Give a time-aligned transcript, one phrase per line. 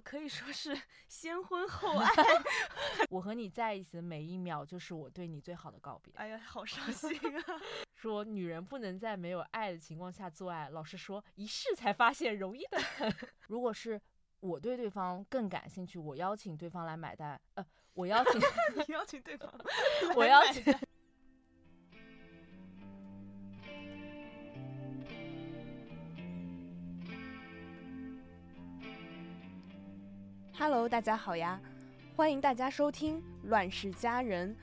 [0.00, 0.76] 可以说是
[1.08, 2.10] 先婚后爱。
[3.10, 6.12] 我和你在一起的每一秒，就是我对你最好的告别。
[6.16, 7.60] 哎呀，好伤心啊！
[7.94, 13.14] 说女人不能在没有爱的情况下做爱，老实说，一试才发现容易的很。
[13.48, 14.00] 如果是
[14.40, 19.52] 我对对方更感兴趣，我邀请对方来买单，呃，我邀请你邀请对方，
[20.16, 20.64] 我邀请。
[30.60, 31.58] Hello，大家好呀，
[32.16, 34.50] 欢迎大家收听《乱世佳人》。《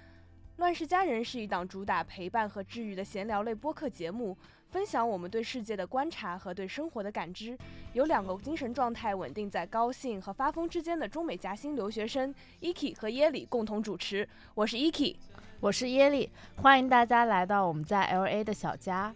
[0.58, 4.38] 乱世佳人》是一档主打陪伴和治愈的闲聊类播客节目，
[4.70, 7.58] 分享我们对世界的观察和对生活的感知。
[7.94, 14.30] 有两个精神状态稳定在高兴和发疯之间的中美夹心留学生 Eki 和耶里共同主持。
[14.54, 15.16] 我是 Eki，
[15.60, 19.16] 我是耶里，欢迎大家来到我们在 LA 的小家。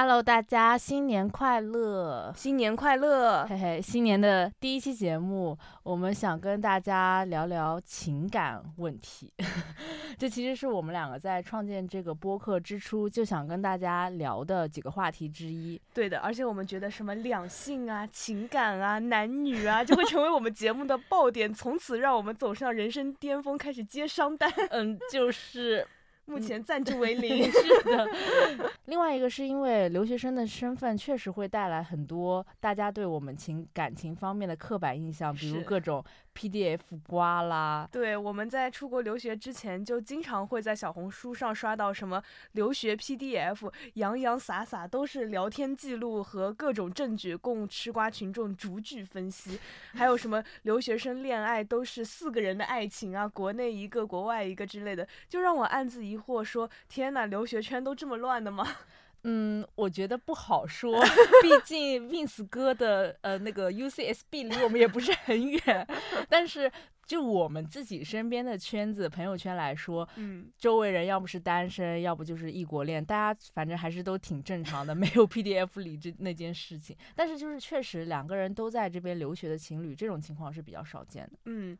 [0.00, 2.32] Hello，大家新年快乐！
[2.36, 3.44] 新年快乐！
[3.46, 9.32] 嘿嘿，新年的第一期节目，我们想跟大家聊聊情感问题。
[10.16, 15.80] 这其实是我们两个在创建这个播客之初就想跟大家聊的几个话题之一。
[15.92, 24.48] 对的，而且我们觉得什么两性啊、情感啊、男女啊，就会成为我们节目的爆点，从此让我们走上人生巅峰，开始接商单。
[24.70, 25.84] 嗯，就是。
[26.28, 27.50] 目前赞助 为零。
[27.50, 28.06] 是的，
[28.84, 36.04] 另外一个是因为留学生的身份确实会带来很多大家对我们情感情方面的刻板印象，比如各种。
[36.38, 42.22] PDF 瓜啦，对，我们在出国留学之前就经常会在小红书上刷到什么
[42.52, 49.58] 留学 PDF，洋洋洒洒都是聊天记录和各种证据供吃瓜群众逐句分析，
[49.94, 58.64] 还有什么留学生恋爱都是四个人的爱情啊，国内一个国外一个之类的，就让我暗自疑惑说，天呐，留学圈都这么乱的吗？
[59.24, 61.02] 嗯，我觉得不好说，
[61.42, 65.86] 毕竟 Vince 哥的呃那个 UCSB 离我们也不是很远，
[66.28, 66.70] 但是
[67.06, 76.96] 就我们自己身边的圈子朋友圈来说，嗯，周围人要不是单身，要不就是异国恋，大家反正还是都挺正常的，没有 PDF 里这那件事情。
[77.14, 81.32] 但是就是确实两个人都在这边留学的情侣，这种情况是比较少见的。
[81.46, 81.76] 嗯。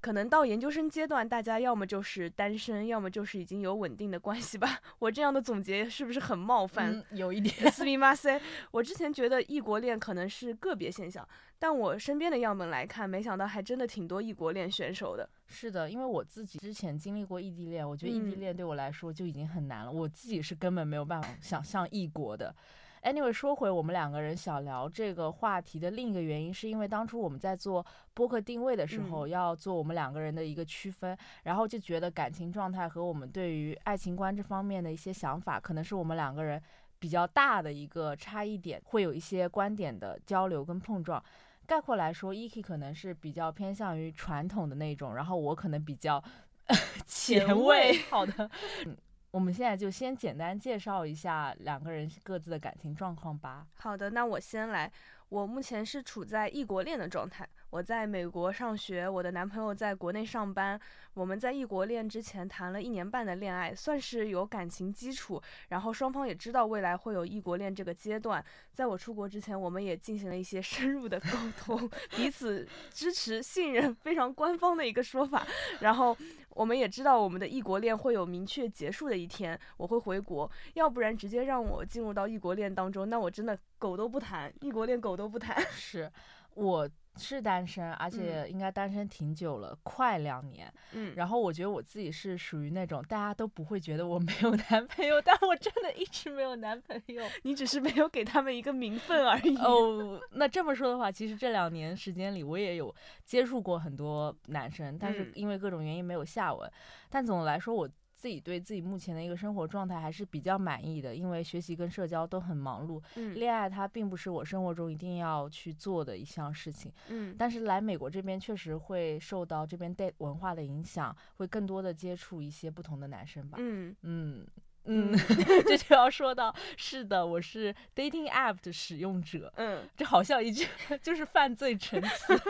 [0.00, 4.78] 可能到研究生阶段，大家要么就是单身，要么就是已经有稳定的关系吧。
[5.00, 7.02] 我这样的总结是不是很冒犯？
[7.10, 7.70] 有一点。
[7.72, 11.26] 斯密马塞，我之前觉得异国恋可能是个别现象，
[11.58, 15.28] 但我身边的样本来看，没想到还真的挺多异国恋选手的。
[15.48, 22.54] 是的，因为我自己之前经历过异地恋，我觉得异地恋对我来说就已经很难了，我自己是根本没有办法想象异国的。
[23.02, 36.60] Anyway，说回我们两个人想聊这个话题的另一个原因，是因为当初我们在做播客定位的时候，要做我们两个人的一个区分，然后就觉得感情状态和我们对于爱情观这方面的一些想法，可能是我们两个人
[36.98, 41.22] 比较大的一个差异点，会有一些观点的交流跟碰撞。
[41.66, 46.22] 概括来说，Eki 可能是比较偏向于传统的那种，然后我可能比较
[47.06, 47.98] 前卫。
[48.10, 48.50] 好的。
[49.30, 53.66] 我们现在就先简单介绍一下两个人各自的感情状况吧。
[53.74, 54.90] 好的，那我先来。
[55.28, 57.46] 我目前是处在异国恋的状态。
[57.70, 60.80] 我在美国上学，我的男朋友在国内上班。
[61.12, 65.42] 我们在异国恋之前谈了一年半的恋爱，算是有感情基础。
[65.68, 68.42] 然后双方也知道未来会有异国恋这个阶段。
[68.72, 71.26] 在我出国之前，我们也进行了一些 深入的沟
[71.58, 75.46] 通，彼此支持、信任，非常官方的一个说法。
[75.80, 76.16] 然后
[76.50, 80.50] 我们也知道我们的异国恋会有明确结束的一天，我会回国。
[80.74, 85.60] 要不然直接让我进入到异国恋当中，那我真的狗都不谈，异国恋狗都不谈。
[85.70, 86.10] 是
[86.54, 86.88] 我。
[87.18, 90.72] 是单身，而且应该单身挺久了，快两年。
[90.92, 97.24] 嗯，然后我觉得我自己是属于那种大家都不会觉得我没有男朋友，但我真的一直没有男朋友。
[97.42, 99.56] 你只是没有给他们一个名分而已。
[99.56, 106.70] 哦，那这么说的话，其实这两年时间里，我也有接触过很多男生，但是因为各种原因没有下文。
[107.10, 107.88] 但总的来说，我。
[108.18, 113.00] 自己对自己目前的一个生活状态还是比较满意的，因为学习跟社交都很忙碌。
[113.14, 116.92] 嗯，恋爱它并不是我生活中一定要去做的一项事情。
[117.08, 123.56] 嗯，但是来美国这边确实会受到这边带文化的影响，会更多的接触一些不同的男生吧。
[123.60, 124.46] 嗯嗯。
[124.90, 125.12] 嗯，
[125.66, 129.52] 这就要说到，是的，我是 dating app 的使用者。
[129.56, 130.66] 嗯，这好像一句
[131.02, 132.40] 就是犯罪陈词，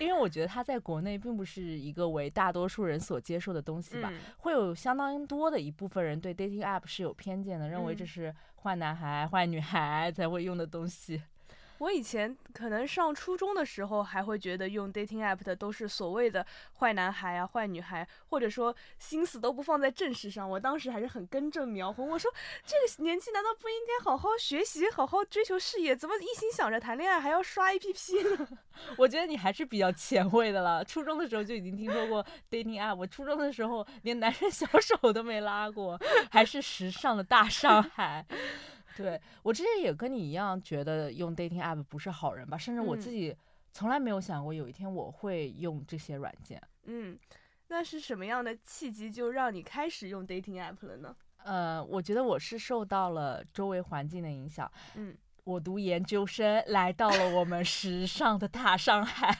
[0.00, 11.22] 因为我觉得它在国内并不是一个为大多数人所接受的东西吧，会有相当多的一部分人对 dating app 是有偏见的，认为这是坏男孩、坏女孩才会用的东西。
[11.78, 16.44] 我以前可能上初中的时候，还会觉得用 dating app 的都是所谓的
[16.78, 20.48] 坏男孩啊、坏女孩，或者说心思都不放在正事上。
[20.48, 22.28] 我当时还是很根正苗红，我说
[22.64, 25.94] 这个年纪难道不应该好好学习、好好追求事业？
[25.94, 28.48] 怎么一心想着谈恋爱还要刷 APP 呢？
[28.98, 30.84] 我觉得你还是比较前卫的了。
[30.84, 35.98] 初中的时候就已经听说过 dating app，我初中的时候连男生小手都没拉过，
[36.30, 38.26] 还是时尚的大上海。
[39.02, 43.36] 对我之前也跟你一样，觉得用 dating app 不是好人吧，甚至我自己
[43.72, 46.60] 从来没有想过有一天我会用这些软件。
[46.84, 47.18] 嗯，
[47.68, 51.16] 那是什么样的契机就让你开始用 dating app 了呢？
[51.44, 54.70] 呃，我觉得我是受到了周围环境的影响。
[54.96, 55.16] 嗯。
[55.44, 59.34] 我读研究生来到了我们时尚的大上海，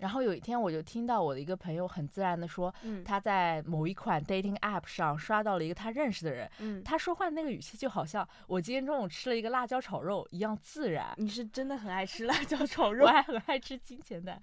[0.00, 6.50] 然后有一天我就听到我的一个朋友很自然的说，他在某一款 dating app 上刷到了一个他认识的人，
[6.84, 11.14] 他说话的那个语气就好像我今天中午吃了一个辣椒炒肉一样自然。
[11.16, 14.40] 你是真的很爱吃辣椒炒肉，我还很爱吃金钱蛋。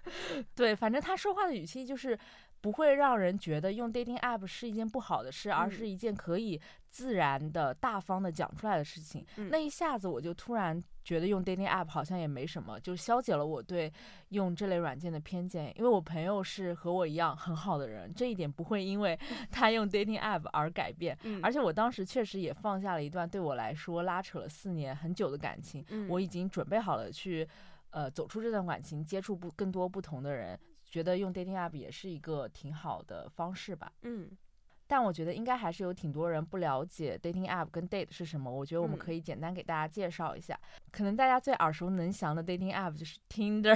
[0.54, 2.18] 对，反正他说话的语气就是
[2.62, 6.58] 不会让人觉得用 dating app 是一件不好的事，而是一件可以。
[6.92, 13.90] 自然的、大方的讲出来的事情，那一下子我就突然觉得用 dating app 好像也没什么，就消解了我对
[14.28, 15.72] 用这类软件的偏见。
[15.78, 19.18] 因为我朋友是和我一样很好的人，这一点不会因为
[19.50, 21.16] 他用 dating app 而改变。
[21.42, 27.48] 而且我当时确实也放下了一段对我来说拉扯了四年很久的感情，我已经准备好了去
[27.88, 30.60] 呃走出这段感情，接触不更多不同的人，
[30.92, 33.90] 觉得用 dating app 也是一个挺好的方式吧。
[34.02, 34.30] 嗯。
[34.86, 38.52] 但我觉得应该还是有挺多人不了解 dating app 跟 date 是什么。
[38.52, 40.58] 我觉得我们可以简单给大家介绍一下。
[40.90, 43.74] 可能大家最耳熟能详的 dating app 就是 Tinder，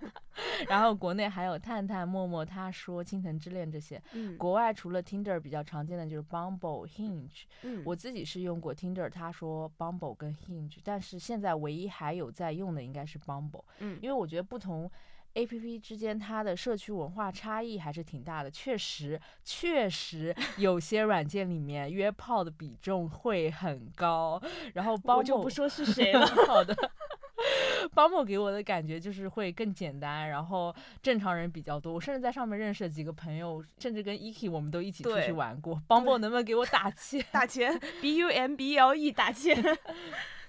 [0.70, 4.02] 然后国内还有探探、陌陌、他说、青藤之恋这些。
[4.14, 4.38] 嗯。
[4.38, 7.42] 国外除了 Tinder 比较常见的就是 Bumble、Hinge。
[7.60, 7.82] 嗯。
[7.84, 13.64] 我自己是用过 Tinder、他说、Bumble 跟 Hinge，但是现在唯一还有在用的应该是 Bumble。
[13.80, 13.98] 嗯。
[14.00, 14.90] 因为我觉得不同。
[15.36, 24.40] A P P 之间它的社区文化差异还是挺大的，确实，确实 有些软件里面约炮的比重会很高。
[24.72, 26.26] 然后包我就不说是谁了。
[26.48, 26.74] 好的，
[27.92, 31.92] 包某给我的感觉就是会更简单，然后正常人比较多。
[31.92, 35.82] 我甚至在上面认识了几个朋友，甚至跟 Eki 我们都一起出去玩过。
[35.86, 37.22] 包某能不能给我打钱？
[37.30, 39.62] 打钱，B U M B L E 打钱。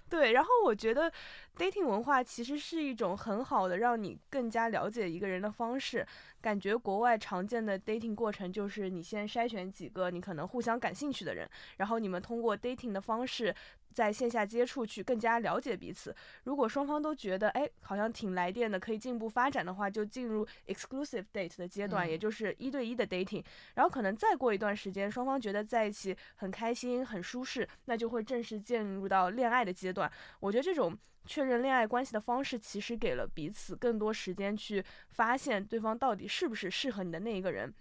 [0.10, 1.12] 对，然后我觉得
[1.58, 6.06] dating 文化其实是一种很好的让你更加了解一个人的方式。
[6.42, 13.54] 感觉国外常见的 dating 过程就是你先筛选几个你可能互相感兴趣的人，然后你们通过 dating 的方式。
[13.94, 16.16] 在线下接触去更加了解彼此。
[16.44, 23.44] 如果双方都觉得哎好像挺来电的，可以进一步发展的话，就进入 exclusive date 的阶段，也就是一对一的 dating。
[23.74, 30.12] 然后可能再过一段时间，双方觉得在一起很开心、很舒适，那就会正式进入到恋爱的阶段。
[30.42, 30.96] 我觉得这种
[31.26, 37.74] 确认恋爱关系的方式，其实给了彼此更多时间去发现对方到底是不是适合你的那一个人。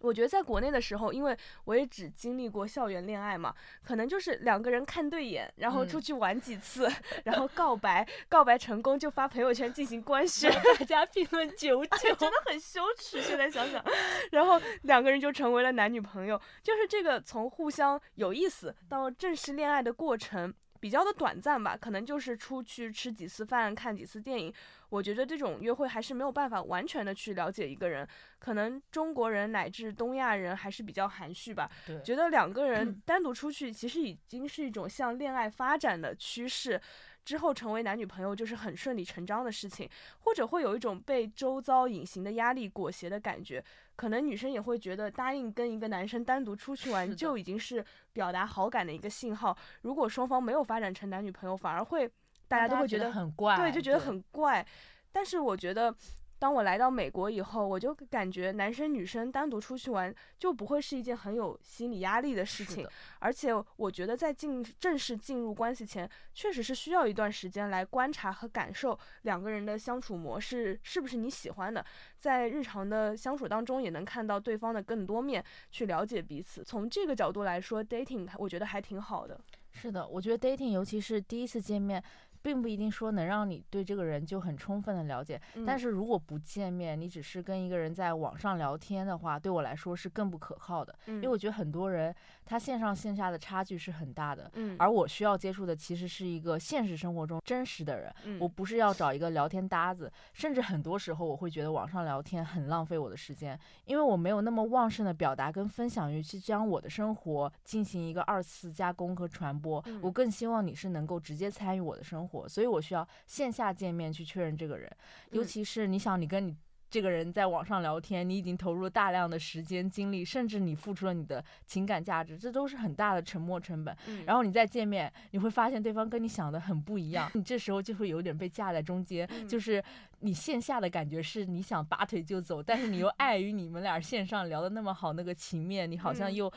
[0.00, 3.52] 我觉得在国内的时候，因为我也只经历过校园恋爱嘛，
[3.82, 6.88] 可能就是两个人看对眼，然后出去玩几次，
[7.24, 10.48] 然后告白，告白成功就发朋友圈进行官宣，
[10.78, 13.20] 大家评论 九九，真的很羞耻。
[13.20, 13.84] 现在想想，
[14.30, 20.54] 然后两个人就成为了男女朋友，就是这个从互相有意思到正式恋爱的过程。
[20.80, 24.52] 比较的短暂吧，可能就是出去吃几次饭、看几次电影。
[24.90, 28.06] 我觉得这种约会还是没有办法完全的去了解一个人。
[28.38, 31.70] 可能中国人乃至东亚人还是比较含蓄吧，
[32.02, 36.80] 觉得两个人 单独出去其实已经是一种向恋爱发展的趋势。
[37.28, 39.86] 之后成为男女朋友就是很顺理成章的事情，
[40.20, 43.62] 或者会有一种被周遭隐形的压力裹挟的感觉。
[43.96, 49.54] 可能女生也会觉得答应跟一个男生单独出去玩就已经是表达好感的一个信号。
[49.82, 52.10] 如果双方没有发展成男女朋友，反而会
[52.48, 54.66] 大家都会觉得很怪，对，就觉得很怪。
[55.12, 55.94] 但是我觉得。
[56.38, 62.86] 当我来到美国以后，我就感觉男生女生单独出去玩就不会是一件很有心理压力的事情，
[63.18, 71.84] 而且我觉得在进正式进入关系前，确实是需要一段时间来观察和感受两个人的相处模式是不是你喜欢的，
[72.18, 76.62] 在日常的相处当中也能看到对方的更多面，去了解彼此。
[76.62, 79.40] 从这个角度来说，dating 我觉得还挺好的。
[79.70, 82.02] 是的，我觉得 dating 尤其是第一次见面。
[82.42, 92.14] 并不一定说能让你对这个人就很充分的了解，但是如果不见面，你只是跟一个人在网上聊天的话，对我来说是更不可靠的，因为我觉得很多人
[92.48, 112.18] 他线上线下的差距是很大的，而我需要接触的其实是一个现实生活中真实的人，我不是要找一个聊天搭子，甚至很多时候我会觉得网上聊天很浪费我的时间，因为我没有那么旺盛的表达跟分享欲去将我的生活进行一个二次加工和传播，我更希望你是能够直接参与我的生。
[112.28, 114.90] 活，所以我需要线下见面去确认这个人。
[115.30, 116.54] 尤其是你想，你跟你
[116.90, 123.96] 这个人在网上聊天，你已经投入了大量的时间精力，甚至你付出了你的情感价值，这都是很大的沉没成本。
[124.24, 129.82] 然后你再见面，你会发现对方跟你想的很不一样，你这时候就会有点被架在中间，就是
[130.20, 136.52] 你线下的感觉是你想拔腿就走，但是你又 碍于你们俩线上聊的那么好那个情面，你好像又。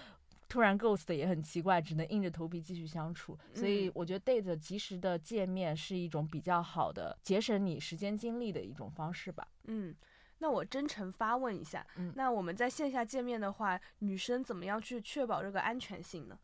[0.48, 3.40] 突然 ghost 也很奇怪，只能硬着头皮继续相处。
[3.54, 9.48] 所以我觉得 date 及时的见面是一种比较好的节省你时间精力的一种方式吧。
[9.68, 9.96] 嗯，
[10.42, 16.36] 那我真诚发问一下，那我们在线下见面的话，女生怎么样去确保这个安全性呢？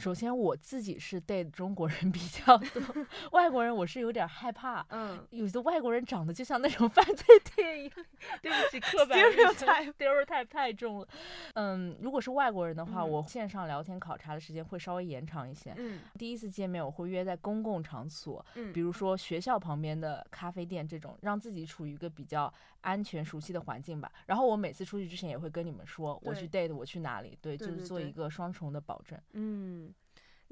[0.00, 4.84] 首先，我自己是 date 中国人 比较多，外国人我是有点害怕。
[4.88, 7.90] 嗯，有的外国人长得就像那种 犯罪电影，
[8.40, 11.08] 对不起，刻板印象丢儿太太重了。
[11.52, 15.74] 嗯，如果是外国人的话，我线上聊天考察的时间会稍微延长一些。
[15.76, 24.10] 嗯，第一次见面我会约在公共场所，嗯，比如说学校旁边的咖啡店这种，让自己处于一个比较安全、熟悉的环境吧。
[24.24, 29.18] 然后我每次出去之前也会跟你们说，我去 date，我去哪里，对，就是做一个双重的保证。
[29.32, 29.89] 嗯。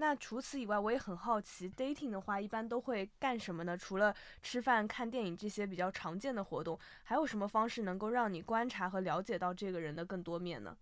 [0.00, 3.76] 那除此以外，我也很好奇，dating 的话一般都会干什么呢？
[3.76, 10.76] 除了吃饭、看电影这些比较常见的活动，还有什么方式能够让你观察和了解到这个人的更多面呢？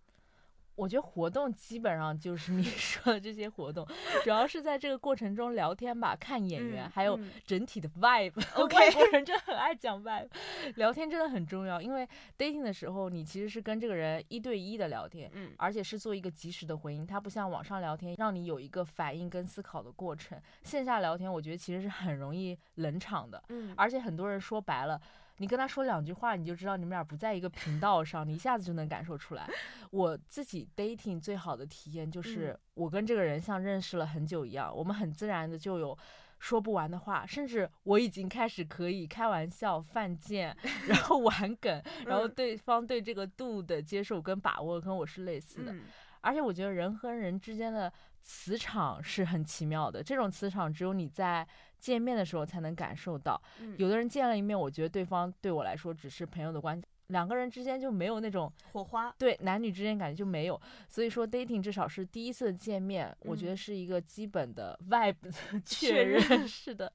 [0.77, 3.85] 我觉得活动基本上就是你 说的这些活动，
[4.23, 8.31] 主要是在这个过程中聊天吧，看演员，还有整体的 vibe。
[8.77, 10.29] 外国人真的很爱讲 vibe，
[10.75, 12.07] 聊天真的很重要，因为
[12.37, 20.39] dating 的时候你其实是跟这个人一对一的聊天，嗯，而且是做一个及时的回应，它不像网上聊天让你有一个反应跟思考的过程。
[20.61, 25.01] 线下聊天我觉得其实是很容易冷场的，嗯，而且很多人说白了。
[25.37, 29.47] 你跟他说两句话，你就知道你们俩不在一个频道上，你一下子就能感受出来。
[29.91, 35.97] 我自己 dating 最好的体验就是，我跟这个人像认识了很久一样，我们很自然的就有
[36.39, 40.55] 说不完的话，甚至我已经开始可以开玩笑、犯贱，
[40.87, 45.75] 然后玩梗，然后对方对这个度的接受跟把握跟我是类似的。
[46.21, 47.91] 而且我觉得人和人之间的
[48.27, 51.47] 磁场是很奇妙的，这种磁场只有你在。
[51.79, 53.39] 见面的时候才能感受到，
[53.77, 60.59] 有的人见了一面，我觉得对方对我来说只是朋友的关系，两个人之间就没有那种火花，对男女之间感觉就没有。
[60.89, 65.15] 所以说 dating 至少是第一次见面，我觉得是一个基本的 vibe
[65.63, 66.91] 确认，是的。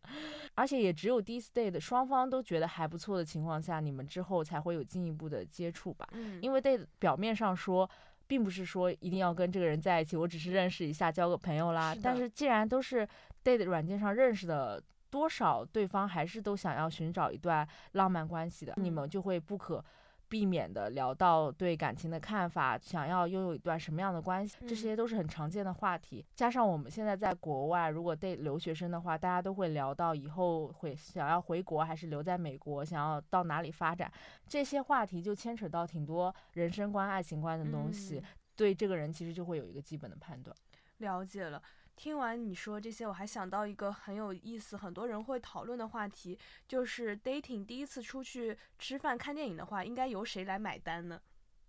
[0.57, 6.09] 而且也只有第一次 date 双方都觉得还不错的情况下，你们之后才会有进一步的接触吧。
[6.11, 7.89] 嗯，因为 date 表面上说，
[8.33, 11.95] 并不是说一定要跟这个人在一起，我只是认识一下，交个朋友啦。
[12.03, 13.07] 但是既然都是
[13.45, 19.85] date 软件上认识的，多少对方还是都想要寻找一段浪漫关系的，你们就会不可
[20.33, 26.25] 避免的聊到对感情的看法，想要拥有一段什么样的关系，这些都是很常见的话题。
[26.35, 34.11] 加上我们现在在国外，如果对留学生的话，大家都会聊到以后会想要回国还是留在美国，想要到哪里发展，
[34.49, 38.23] 这些话题就牵扯到挺多人生观、爱情观的东西，
[38.57, 40.57] 对这个人其实就会有一个基本的判断。
[40.97, 41.63] 了解了。
[41.95, 51.21] 听完你说这些，我还想到一个很有意思、很多人会讨论的话题，就是 dating 第一次出去吃饭、看电影的话，应该由谁来买单呢？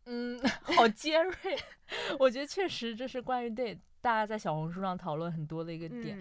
[0.05, 1.35] 嗯， 好尖锐。
[2.19, 6.17] 我觉得确实这是关于 date 大家在小红书上讨论很多的一个点。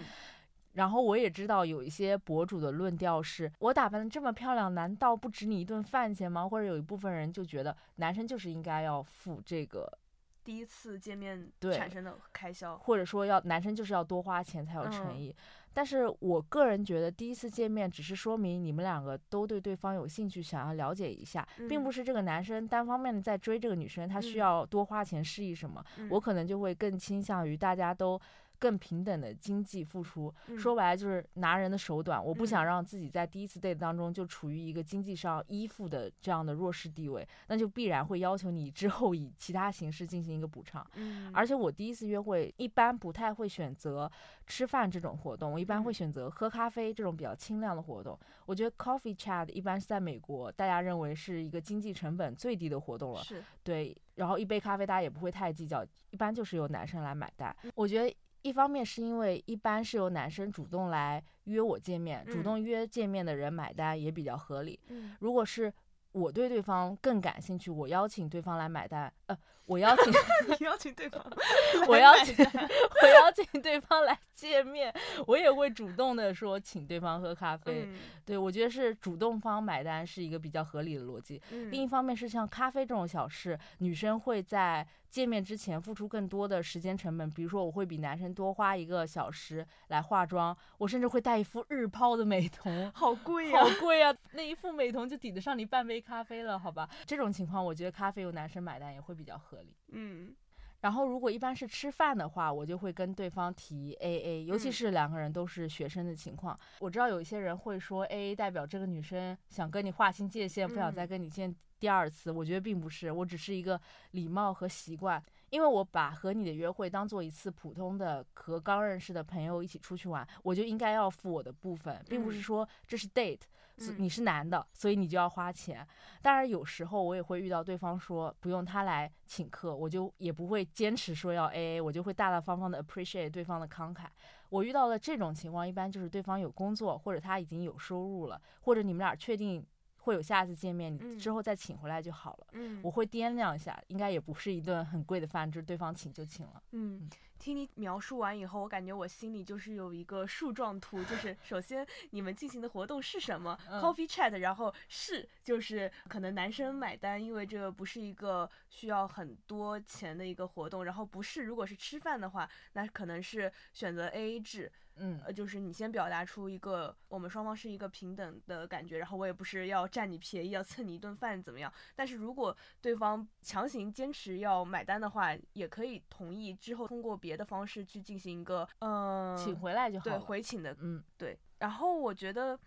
[0.74, 6.48] 然后我也知道有一些博主的论调是：我打扮的这么漂亮，难道不值你一顿饭钱吗？
[6.48, 9.98] 或者有一部分人就觉得男生就是应该要付这个。
[10.44, 15.34] 第一次见面产生的开销，或者说要男生就是要多花钱才有诚意。
[15.74, 25.82] 但是我个人觉得，第一次见面只是说明你们两个都对对方有兴趣，想要了解一下，并不是这个男生单方面的在追这个女生，他需要多花钱示意什么。
[26.10, 28.20] 我可能就会更倾向于大家都。
[28.62, 32.24] 更平等的经济付出，说白了就是拿人的手短。
[32.24, 40.86] 我不想让自己在第一次 date 当中就处于一个经济上依附的这样的弱势地位，那就必然会要求你之后以其他形式进行一个补偿。
[41.32, 44.08] 而且我第一次约会一般不太会选择
[44.46, 48.16] 吃饭这种活动，我一般会选择喝咖啡这种比较清亮的活动。
[48.46, 53.24] 我觉得 coffee chat 一般是在美国大家认为是一个经济成本最低的活动了。
[53.24, 57.54] 是对，然后一杯咖啡大家也不会太计较，一般就是由男生来买单。
[57.74, 58.14] 我觉得。
[58.42, 64.78] 一方面是因为一般是由男生主动来约我见面，主动约见面的人买单也比较合理。
[65.20, 65.72] 如果是
[66.12, 70.12] 我对对方更感兴趣，我邀请对方来买单，呃，我邀请
[70.66, 71.24] 邀请对方，
[71.88, 74.92] 我邀请 我邀请对方来见面，
[75.26, 77.84] 我也会主动的说请对方喝咖啡。
[77.86, 81.42] 嗯对我觉得是主动方买单是一个比较合理的逻辑。
[81.50, 92.90] 嗯另一方面是像咖啡这种小事，女生会在见面之前付出更多的时间成本，比如说我会比男生多花一个小时来化妆，我甚至会带一副日抛的美瞳。
[92.94, 94.14] 好贵呀、好贵啊！
[94.34, 96.88] 那一副美瞳就抵得上你半杯咖啡了，好吧？
[97.04, 99.76] 这种情况，我觉得咖啡由男生买单也会比较合理。
[99.88, 100.34] 嗯
[100.80, 106.58] 然后，如果一般是吃饭的话，我就会跟对方提 A A，尤其嗯是两个人都是学生的情况。
[106.80, 112.32] 我知道有一些人会说 A A 代表这个女生想跟你划清界限，不想再嗯跟你见第二次。
[112.32, 113.80] 我觉得并不是，我只是一个
[114.10, 123.42] 礼貌和习惯，因为我把和你的约会当做一次普通的和刚认识的朋友一起出去玩，我就应该要付我的部分，并不是嗯说这是 date。
[123.78, 125.84] 嗯你是男的，所以你就要花钱。
[126.20, 134.04] 当然，有时候我也会遇到对方说不用他来请客，我就也不会坚持说要 A A，我就会大大方方的 appreciate 对方的慷慨。
[134.50, 139.66] 我遇到了这种情况，一般就是对方有工作，或者他已经有收入了，或者你们俩确定
[140.02, 142.46] 会有下次见面，你嗯之后再请回来就好了。
[142.52, 146.62] 嗯我会掂量一下，应该也不是一顿很贵的饭，就是对方请就请了。
[146.72, 171.72] 嗯，听你描述完以后，我感觉我心里就是有一个树状图，就是首先你们进行的活动是什么、嗯 c o f f e e chat，然后是就是可能男生买单，因为这个不是一个需要很多钱的一个活动，然后不是如果是吃饭的话，那可能是选择 A A 制，嗯呃，就是你先表达出一个我们双方是一个平等的感觉，然后我也不是要占你便宜，要蹭你一顿饭怎么样？
[171.94, 180.18] 但是如果对方强行坚持要买单的话，也可以同意之后通过别的方式去进行一个嗯、请回来就好对。
[180.18, 181.38] 回请的嗯对。
[181.58, 182.58] 然后我觉得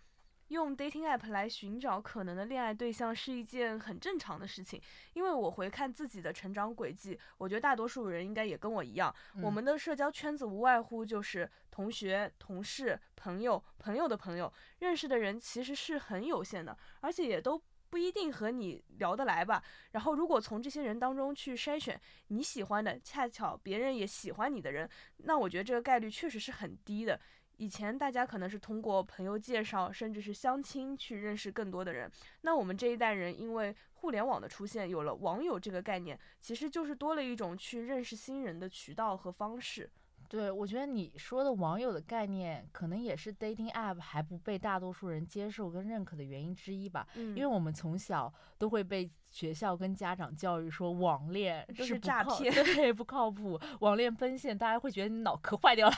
[0.48, 4.80] 用 dating app 来寻找可能的恋爱对象是一件很正常的事情，
[5.14, 19.62] 因为我回看自己的成长轨迹，我觉得大多数人应该也跟我一样，我嗯们的社交圈子无外乎就是同学、同事、朋友、朋友的朋友，认识的人其实是很有限的，而且也都不一定和你聊得来吧。
[19.92, 24.88] 然后，如果从这些人当中去筛选你喜欢的，恰巧别人也喜欢你的人，
[25.18, 27.18] 那我觉得这个概率确实是很低的。
[27.56, 32.10] 以前大家可能是通过朋友介绍，甚至是相亲去认识更多的人。
[32.42, 39.90] 那我们这一代人因为互联网的出现，有了网友这个概念，其实就是多了一种去认识新人的渠道和方式。
[40.28, 47.06] 对，我觉得你说的网友的概念，可能也是 dating app 还不被大多数人接受跟认可的原因之一吧。
[47.14, 55.94] 嗯，因为我们从小都会被学校跟家长教育说网恋是诈骗对，不靠谱，网恋奔现，大家会觉得你脑壳坏掉了。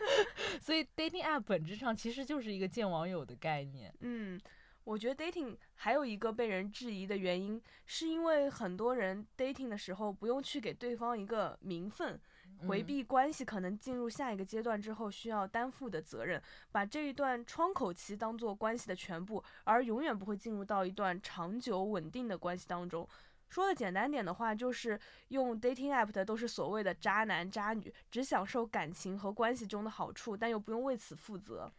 [0.60, 3.92] 所以 dating app 本质上其实就是一个见网友的概念。
[4.00, 4.40] 嗯，
[4.84, 12.18] 我觉得 dating 还有一个被人质疑的原因，是因为很多人 dating 的时候不用去给对方一个名分，
[12.66, 16.40] 回嗯避关系可能进入下一个阶段之后需要担负的责任，
[16.72, 23.08] 把这一段窗口期当做关系的全部，而永远不会进入到一段长久稳定的关系当中。
[23.48, 31.70] 说的简单点的话，就是用 dating app 的都是所谓的渣男渣女，只享受感情和关系中的好处，但又不用为此负责。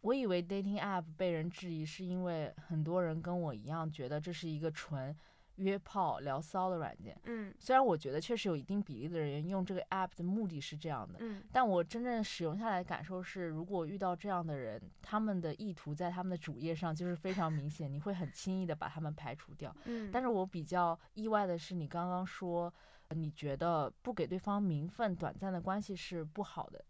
[0.00, 5.16] 我以为 dating app 被人质疑，是因为很多人跟我一样觉得这是一个纯
[5.56, 7.16] 约炮聊骚的软件。
[7.24, 19.74] 嗯虽然我觉得确实有一定比例的人用这个 app 的目的是这样的，嗯但我真正使用下来的感受是，如果遇到这样的人，他们的意图在他们的主页上就是非常明显，你会很轻易的把他们排除掉。
[19.84, 22.72] 嗯，但是我比较意外的是，你刚刚说，
[23.08, 26.84] 呃你觉得不给对方名分，短暂的关系是不好的。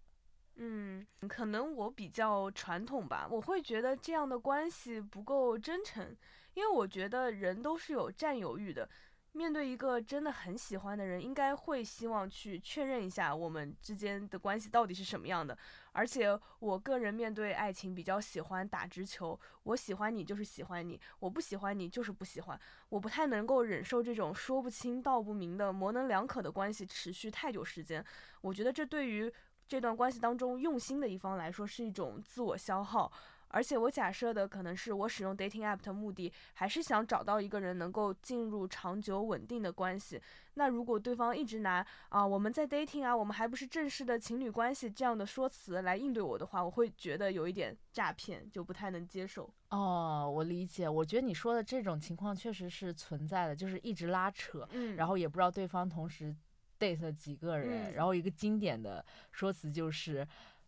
[0.56, 6.16] 嗯，可能我比较传统吧，我会觉得这样的关系不够真诚，
[6.54, 8.88] 因为我觉得人都是有占有欲的。
[9.32, 15.58] 面对一个真的很喜欢的人，应该会希望去确认一下我们之间的关系到底是什么样的。
[15.90, 22.60] 而且我个人面对爱情比较喜欢打直球，我喜欢你就是喜欢你，我不喜欢你就是不喜欢。
[22.90, 28.04] 我不太能够忍受这种说不清道不明的模棱两可的关系持续太久时间。
[28.40, 29.32] 我觉得这对于
[29.66, 33.10] 这段关系当中用心的一方来说是一种自我消耗，
[33.48, 40.20] 而且我假设的可能是我使用 dating app 的目的还是想找到一个人能够进入长久稳定的关系。
[40.56, 49.48] 那如果对方一直拿啊我们在 dating 啊，我们还不是正式的情侣关系这样的说辞来应对我的话，我会觉得有一点诈骗，就不太能接受。
[49.70, 50.88] 哦，我理解。
[50.88, 56.32] 我觉得你说的这种情况确实是存在的，就是一直拉扯，嗯，然后也不知道对方同时
[56.78, 60.26] date 几个人，嗯然后一个经典的说辞就是。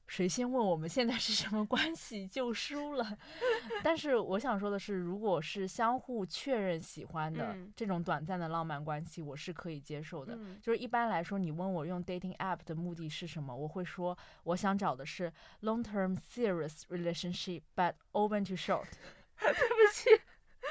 [0.09, 3.19] 谁先问我们现在是什么关系就输了。
[3.83, 10.39] 但是我想说的是，如果是相互确认喜欢的这种短暂的浪漫关系，我是可以接受的。
[10.63, 18.87] 就是一般来说，你问我用 dating app 的目的是什么，我会说我想找的是 long term serious relationship，but open to short。
[19.43, 20.11] 对不起。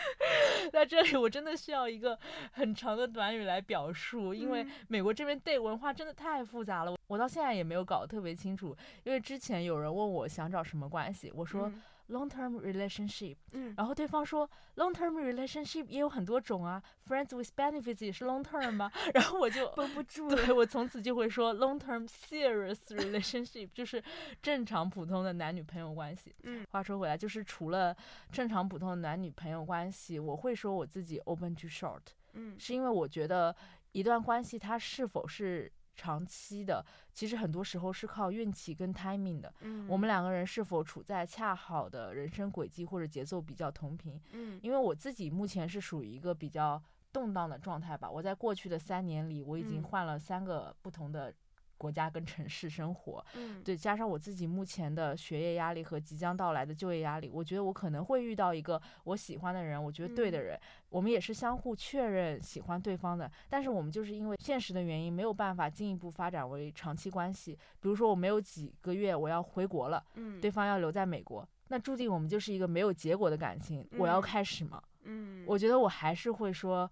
[0.71, 2.17] 在这里，我真的需要一个
[2.51, 8.75] 很长的短语来表述，因为美国这边 date 文化真的太复杂了，我到现在也没有搞得特别清楚。
[9.03, 11.71] 因为之前有人问我想找什么关系，我说。
[12.07, 18.91] Long-term relationship，嗯，然后对方说，Long-term relationship 也有很多种啊，Friends with benefits 也是 long-term 吗？
[19.13, 24.03] 然后我就绷不住，对我从此就会说 Long-term serious relationship，就是
[24.41, 26.35] 正常普通的男女朋友关系。
[26.43, 27.95] 嗯，话说回来，就是除了
[28.31, 32.01] 正常普通的男女朋友关系，我会说我自己 open to short，
[32.33, 33.55] 嗯，是因为我觉得
[33.93, 35.71] 一段关系它是否是。
[35.95, 39.53] 长期的，其实很多时候是靠运气跟 timing 的。
[39.61, 44.21] 嗯，我们两个人是否处在恰好的人生轨迹或者节奏比较同频？
[44.31, 46.81] 嗯，因为我自己目前是属于一个比较
[47.11, 48.09] 动荡的状态吧。
[48.09, 51.33] 我在过去的三年里，我已经换了三个不同的。
[51.77, 60.59] 国家跟城市生活，嗯，对，加上我自己目前的学业压力和即将到来的就业压力，我觉得我可能会遇到一个我喜欢的人，我觉得对的人，
[60.89, 67.57] 我们也是相互确认喜欢对方的，但是我们就是因为现实的原因没有办法进一步发展为长期关系。
[67.79, 73.87] 比如说我没有几个月我要回国了，嗯，对方要留在美国，那注定我们就是一个没有结果的感情。
[73.97, 74.81] 我要开始吗？
[75.03, 76.89] 嗯，我觉得我还是会说。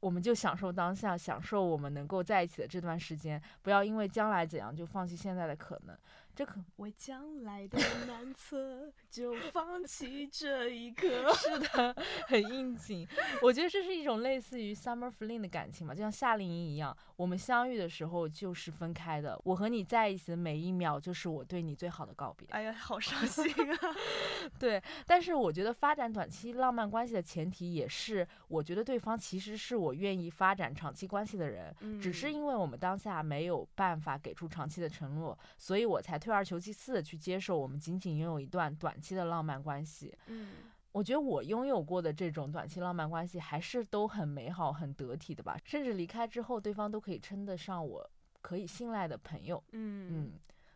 [0.00, 5.96] 我们就享受当下，享受我们能够在一起的这段时间，不要因为将来怎样就放弃现在的可能。
[6.36, 11.96] 这可为将来的难测 就放弃这一刻， 是的，
[12.26, 13.08] 很应景。
[13.40, 19.40] 我觉得这是一种类似于 summer fling 的感情嘛，就像夏令营一样，我们相遇的时候就是分开的。
[19.44, 22.46] 我和你在一起的每一秒，就是我对你最好的告别。
[22.50, 23.96] 哎呀，好伤心啊！
[24.60, 36.20] 对，但是我觉得发展短期浪漫关系的前提也是，我觉得对方其实是我愿意发展长期关系的人，只是因为我们当下没有办法给出长期的承诺，所以我才。
[36.26, 40.12] 退而求其次的去接受我们仅仅拥有一段短期的浪漫关系。
[40.26, 40.48] 嗯，
[40.90, 45.56] 我觉得我拥有过的这种短期浪漫关系还是都很美好、很得体的吧。
[45.64, 48.10] 甚至离开之后，对方都可以称得上我
[48.42, 49.62] 可以信赖的朋友。
[49.70, 50.32] 嗯嗯。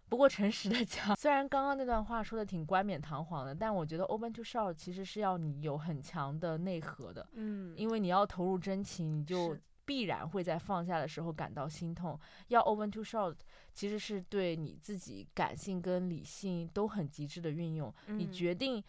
[0.08, 7.28] 不过诚实的 讲，虽然刚刚那段话说的挺冠冕堂皇的，但我觉得 open to short 其实是要你有很强的内核的。
[7.32, 9.56] 嗯，因为你要投入真情，你就。
[9.90, 12.16] 必然会在放下的时候感到心痛。
[12.46, 13.35] 要 open to short，
[13.74, 17.92] 其实是对你自己感性跟理性都很极致的运用。
[18.07, 18.81] 你决定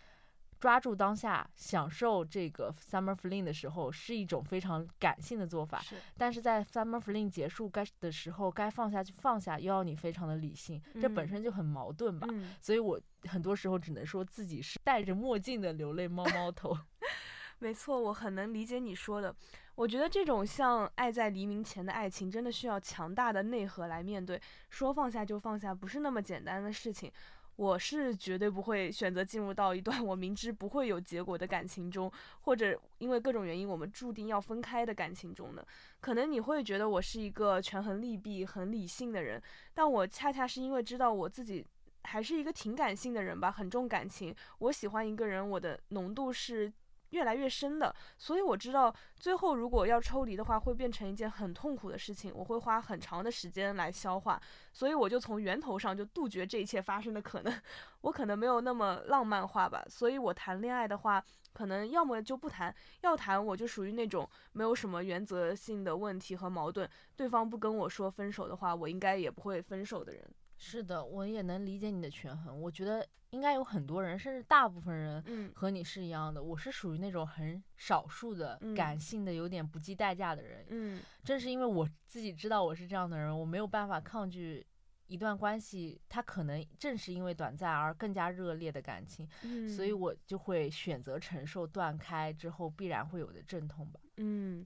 [0.60, 5.80] 抓住当下，享受这个 summer fling 的时候，是一种非常感性的做法。
[5.80, 5.96] 是。
[6.20, 12.28] 但是在 summer fling 结束该的时候，该放下就放下，又要你非常的理性，这本身就很矛盾吧。
[12.62, 16.78] 所以我很多时候只能说自己是戴着墨镜的流泪猫猫头。
[17.58, 19.36] 没错，我很能理解你说的。
[19.82, 24.40] 我觉得这种像爱在黎明前的爱情，真的需要强大的内核来面对。
[24.70, 27.12] 说放下就放下，不是那么简单的事情。
[27.56, 35.66] 我是绝对不会选择进入到一段 我明知不会有结果的感情中，或者因为各种原因我们注定要分开的感情中的。
[36.00, 39.42] 可能你会觉得我是一个权衡利弊、很理性的人，
[39.74, 41.66] 但我恰恰是因为知道我自己
[42.04, 44.36] 还是一个挺感性的人吧，很重感情。
[44.60, 46.72] 我喜欢一个人，我的浓度是。
[47.12, 54.42] 越来越深的，所以我知道最后如果要抽离的话，会变成一件很痛苦的事情，我会花很长的时间来消化，
[54.74, 57.62] 所以我就从源头上就杜绝这一切发生的可能。
[58.02, 70.24] 我可能没有那么浪漫化吧，所以我谈恋爱的话，可能要么就不谈，要谈我就属于那种没有什么原则性的问题和矛盾，对方不跟我说分手的话，我应该也不会分手的人。
[70.64, 72.62] 是的，我也能理解你的权衡。
[72.62, 76.42] 我觉得应该有很多人，甚至大部分人，嗯，和你是一样的。
[76.42, 80.64] 我是属于那种很少数的感性的、有点不计代价的人。
[80.70, 84.64] 嗯，正是因为我自己知道我是这样的人，我没有办法抗拒
[85.08, 89.28] 一段关系，它可能正是因为短暂而更加热烈的感情，
[89.68, 94.00] 所以我就会选择承受断开之后必然会有的阵痛吧。
[94.18, 94.64] 嗯。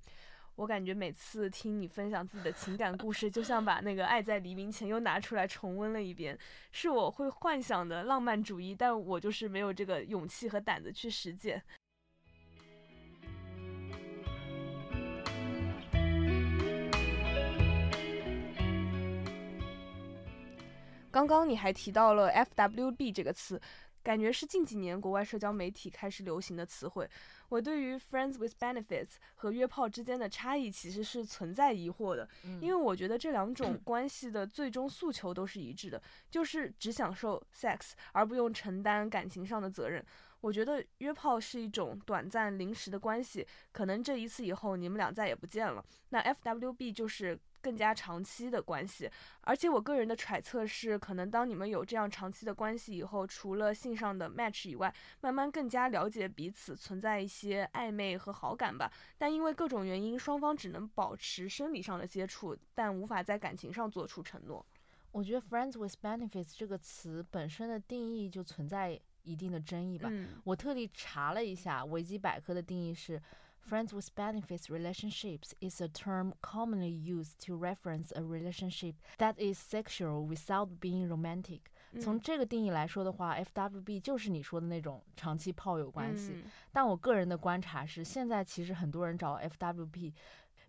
[0.55, 6.37] 我感觉每次听你分享自己的情感故事，就像把那个《爱在黎明前》又拿出来重温了一遍，
[6.71, 11.61] 是我会幻想的浪漫主义，但我就是没有这个勇气和胆子去实践。
[21.11, 23.61] 刚刚你还提到了 F W B 这个词。
[24.05, 27.09] 感觉是近几年国外社交媒体开始流行的词汇。
[27.49, 32.29] 我对于 friends with benefits 和约炮之间的差异其实是存在疑惑的，
[32.61, 40.05] 因为我觉得这两种关系的最终诉求都是一致的，就是只享受 sex 而不用承担感情上的责任。
[40.41, 45.83] 我觉得约炮是一种短暂临时的关系，可能这一次以后你们俩再也不见了。
[46.09, 49.09] 那 FWB 就是更加长期的关系，
[49.41, 58.91] 而且我个人的揣测是，可能当你们有这样长期的关系以后，除了性上的 match 以外，慢慢更加了解彼此，存在一些暧昧和好感吧。
[59.17, 64.63] 但因为各种原因，双方只能保持生理上的接触，但无法在感情上做出承诺。
[65.11, 69.01] 我觉得 friends with benefits 这个词本身的定义就存在。
[69.25, 70.07] 一定的争议吧。
[70.43, 73.19] 我特地查了一下，维基百科的定义是
[73.64, 79.58] ：Friends with benefits relationships is a term commonly used to reference a relationship that is
[79.58, 81.60] sexual without being romantic。
[82.00, 86.44] 从这个定义来说的话，FWB 就是你说的那种长期炮友关系。
[86.72, 90.12] 但我个人的观察是，现在其实很多人找 FWB。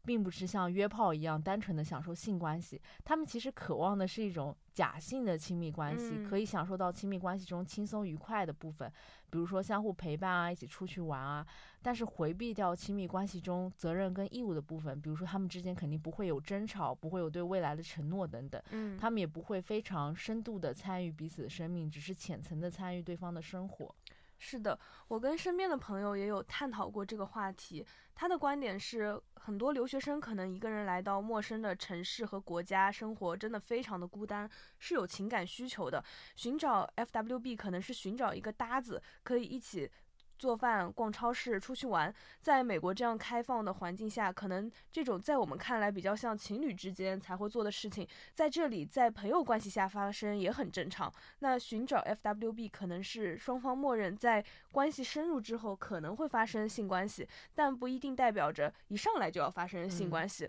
[0.06, 8.90] 并不是像约炮一样单纯的享受性关系，他们其实渴望的是一种假性的亲密关系，可以享受到亲密关系中轻松愉快的部分，
[9.28, 11.44] 比如说相互陪伴啊，一起出去玩啊，
[11.82, 23.94] 但是回避掉亲密关系中责任跟义务的部分，比如说他们之间肯定不会有争吵，不会有对未来的承诺等等，嗯，他们也不会非常深度的参与彼此的生命，只是浅层的参与对方的生活。
[24.38, 27.84] 是的，我跟身边的朋友也有探讨过这个话题。
[28.18, 36.02] 他的观点是，很多留学生可能一个人来到陌生的城市和国家生活，真的非常的孤单，是有情感需求的。
[36.34, 39.90] 寻找 FWB 可能是寻找一个搭子，可以一起。
[40.38, 51.12] 做饭、逛超市、出去玩，在美国这样开放的环境下，可能这种在我们看来比较像情侣之间才会做的事情，在这里在朋友关系下发生也很正常。
[51.40, 60.48] 那寻找 FWB 可能是双方默认在关系深入之后可能会发生性关系，但不一定代表着一上来就要发生性关系。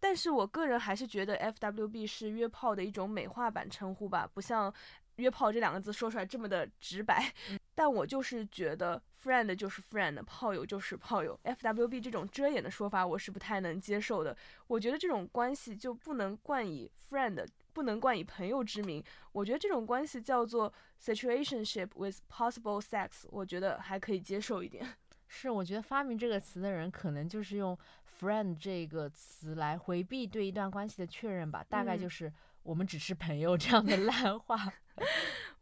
[0.00, 4.72] 但是我个人还是觉得 FWB 是约炮的一种美化版称呼吧，不像。
[5.18, 7.32] 约炮这两个字说出来这么的直白，
[7.74, 14.36] 但我就是觉得 friend 就是 friend，炮友就是炮友，FWB 这种遮掩的说法我是不太能接受的。
[14.66, 19.02] 我觉得这种关系就不能冠以 friend，不能冠以朋友之名。
[19.32, 24.86] 我觉得这种关系叫做 situationship with possible sex，我觉得还可以接受一点。
[25.26, 27.76] 是，我觉得发明这个词的人可能就是用
[28.20, 32.32] friend 这个词来回避对一段关系的确认吧，大概就是
[32.62, 34.72] 我们只是朋友这样的 烂话。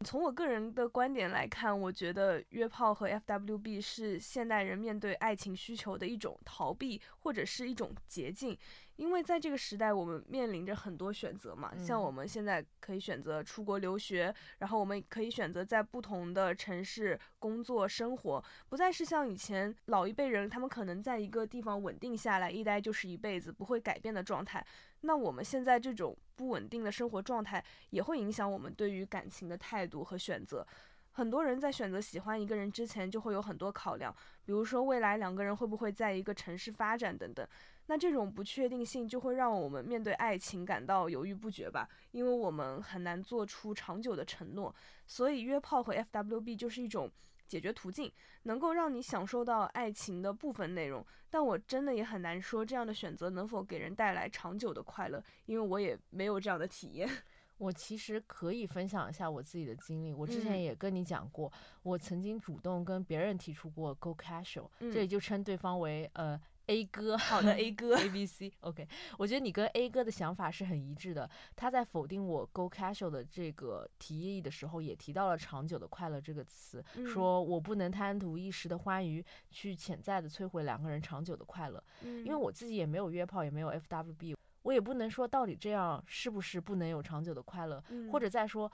[0.03, 8.57] 从我个人的观点来看，我觉得约炮和 FWB 是现代人面对爱情需求的一种逃避，或者是一种捷径。
[8.95, 24.63] 因为在这个时代，我们面临着很多选择嘛，像我们现在可以选择出国留学，然后我们可以选择在不同的城市工作生活，不再是像以前老一辈人，他们可能在一个地方稳定下来，一待就是一辈子，不会改变的状态。
[25.01, 30.65] 那我们现在这种不稳定的生活状态，也会影响我们对于感情的态度和选择。
[31.11, 34.11] 很多人在选择喜欢一个人之前，就会有很多考量，
[34.45, 37.47] 比如说未来两个人会不会在一个城市发展等等。
[37.85, 44.73] 那这种不确定性就会让我们面对爱情感到犹豫不决吧，因为我们很难做出长久的承诺。
[45.05, 47.11] 所以约炮和 FWB 就是一种
[47.53, 48.11] 解决途径，
[48.43, 51.05] 能够让你享受到爱情的部分内容。
[51.29, 57.07] 但我真的也很难说这样的选择能否给人带来长久的快乐，因为我也没有这样的体验。
[57.59, 60.11] 我其实可以分享一下我自己的经历。
[60.11, 67.17] 我之前也跟你讲过，我曾经主动跟别人提出过 go casual，这里就称对方为呃 A 哥。
[67.17, 68.87] 好的，A 哥， A B C，OK。
[69.17, 71.29] 我觉得你跟 A 哥的想法是很一致的。
[71.55, 81.83] 他在否定我 go casual 的这个提议的时候，也提到了长久的快乐这个词，说我不能贪图一时的欢愉，去潜在的摧毁两个人长久的快乐。
[82.01, 84.35] 因为我自己也没有约炮，也没有 FWB。
[84.61, 88.71] 我也不能说到底这样是不是不能有长久的快乐，或者再说，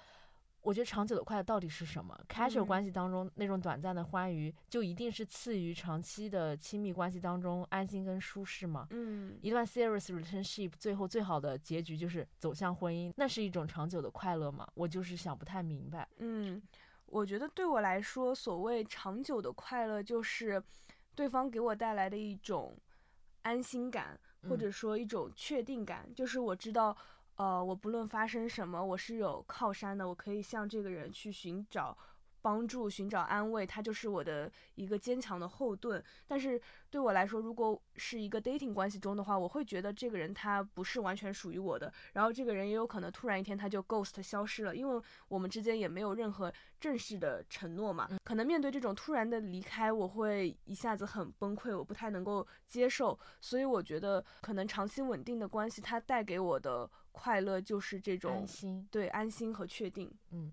[0.70, 8.86] 我觉得长久的快乐到底是什么？casual 关系当中那种短暂的欢愉，就一定是次于长期的亲密关系当中安心跟舒适吗？
[8.92, 14.68] 嗯，一段 serious relationship 最后最好的结局就是走向婚姻，那是一种长久的快乐吗？
[14.76, 16.08] 我就是想不太明白。
[16.18, 16.62] 嗯，
[17.08, 20.62] 我觉得对我来说，所谓长久的快乐，就是
[21.16, 22.78] 对方给我带来的一种
[23.42, 24.20] 安心感。
[24.48, 26.96] 或者说一种确定感，就是我知道，
[27.39, 31.97] 呃，我不论发生什么，我是有靠山的，我可以向这个人去寻找
[32.41, 36.04] 帮助、寻找安慰，他就是我的一个坚强的后盾。
[36.28, 48.10] 但是对我来说，如果是一个 dating 关系中的话，我会觉得这个人他不是完全属于我的，然后这个人也有可能突然一天他就 ghost 消失了，因为我们之间也没有任何正式的承诺嘛。
[48.23, 53.17] 可能面对这种突然的离开，我会一下子很崩溃，我不太能够接受。
[53.41, 60.12] 所以我觉得，可能长期稳定的关系，它带给我的快乐就是这种安心，对安心和确定。
[60.32, 60.52] 嗯。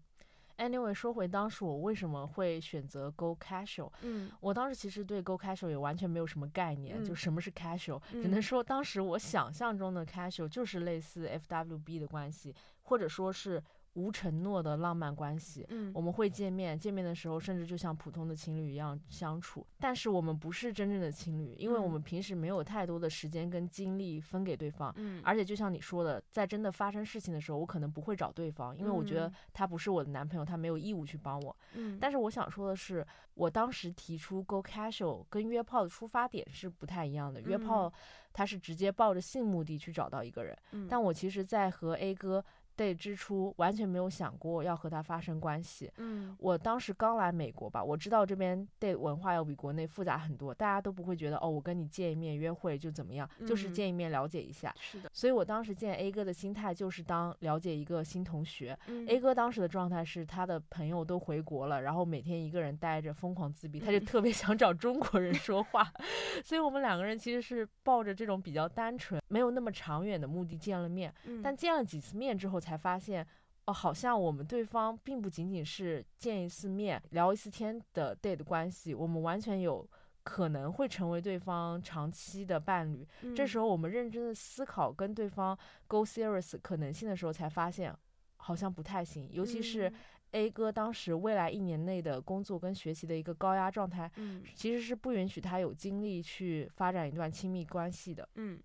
[0.58, 13.62] Anyway，说回当时我为什么会选择 Go Casual，嗯，我当时其实对 Go Casual 也完全没有什么概念，就什么是 Casual，只能说当时我想象中的 Casual 就是类似 FWB 的关系，或者说是。
[13.96, 37.90] 无承诺的浪漫关系，嗯，我们会见面，见面的时候甚至就像普通的情侣一样相处，但是我们不是真正的情侣，因为我们平时没有太多的时间跟精力分给对方，嗯，而且就像你说的，在真的发生事情的时候，我可能不会找对方，因为我觉得他不是我的男朋友，他没有义务去帮我，嗯，但是我想说的是，我当时提出 go casual 跟约炮的出发点是不太一样的，约炮
[38.34, 40.54] 他是直接抱着性目的去找到一个人，
[40.86, 42.44] 但我其实，在和 A 哥。
[42.76, 45.90] 对，之初完全没有想过要和他发生关系。
[45.96, 54.74] 嗯，我当时刚来美国吧，我知道这边对文化要比国内复杂很多，大家都不会觉得哦，我跟你见一面约会就怎么样，就是见一面了解一下。
[54.78, 58.78] 是的，所以我当时见 A 哥的心态就是当了解一个新同学。
[58.88, 65.90] 嗯，A 哥当时的状态是他的朋友都回国了，然后每天一个人待着疯狂自闭，他就特别想找中国人说话。
[66.44, 71.10] 所以我们两个人其实是抱着这种比较单纯、没有那么长远的目的见了面。
[71.42, 72.60] 但见了几次面之后。
[72.66, 73.24] 才发现，
[73.66, 79.88] 哦，好像我们对方并不仅仅是见一次面、聊一次天的 date 关系，我们完全有
[80.24, 83.06] 可能会成为对方长期的伴侣。
[83.36, 87.94] 这时候，我们认真的思考跟对方 go serious 可能性的时候，才发现
[88.36, 89.28] 好像不太行。
[89.30, 89.92] 尤其是
[90.32, 94.10] A 哥当时未来一年内的工作跟学习的一个高压状态，
[94.56, 98.28] 其实是不允许他有精力去发展一段亲密关系的。
[98.34, 98.60] 嗯。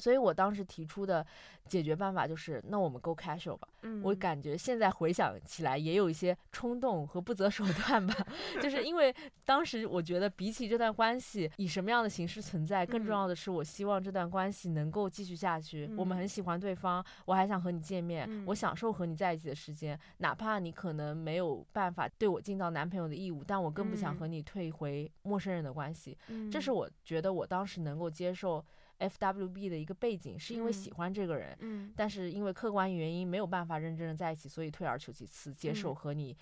[0.00, 1.24] 所以我当时提出的
[1.68, 3.68] 解决办法就是，那我们 go casual 吧。
[3.82, 8.14] 嗯，我感觉现在回想起来也有一些冲动和不择手段吧。
[8.60, 15.90] 就是因为当时我觉得，比起这段关系以什么样的形式存在，更重要的是，我希望这段关系能够继续下去。
[15.96, 26.16] 我们很喜欢对方，我还想和你见面，我享受和你在一起的时间，哪怕你可能没有办法对我尽到男朋友的义务，但我更不想和你退回陌生人的关系。
[26.50, 28.64] 这是我觉得我当时能够接受。
[29.00, 36.36] F.W.B 的一个背景是因为喜欢这个人，嗯，但是因为客观原因没有办法认真的在一起，所以退而求其次接受和你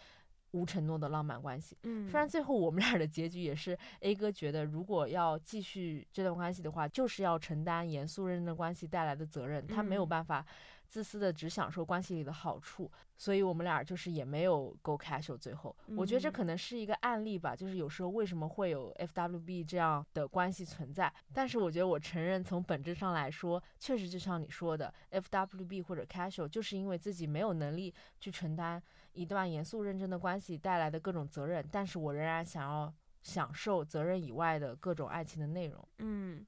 [0.53, 1.77] 无承诺的浪漫关系。
[1.83, 10.45] 嗯，虽然最后我们俩的结局也是 A 哥觉得如果要继续这段关系的话，就是要承担严肃认真的关系带来的责任，他没有办法。
[10.89, 15.37] 自私的只享受关系里的好处，所以我们俩就是也没有 go casual。
[15.37, 21.13] 最后，我觉得这可能是一个案例吧，就是有时候为什么会有 FWB 这样的关系存在。
[21.35, 28.83] 但是我觉得我承认，从本质上来说，确实就像你说的，FWB 或者 casual，就是因为自己没有能力去承担
[29.19, 35.89] 一段严肃认真的关系带来的各种责任，但是我仍然想要享受责任以外的各种爱情的内容。
[35.99, 36.47] 嗯。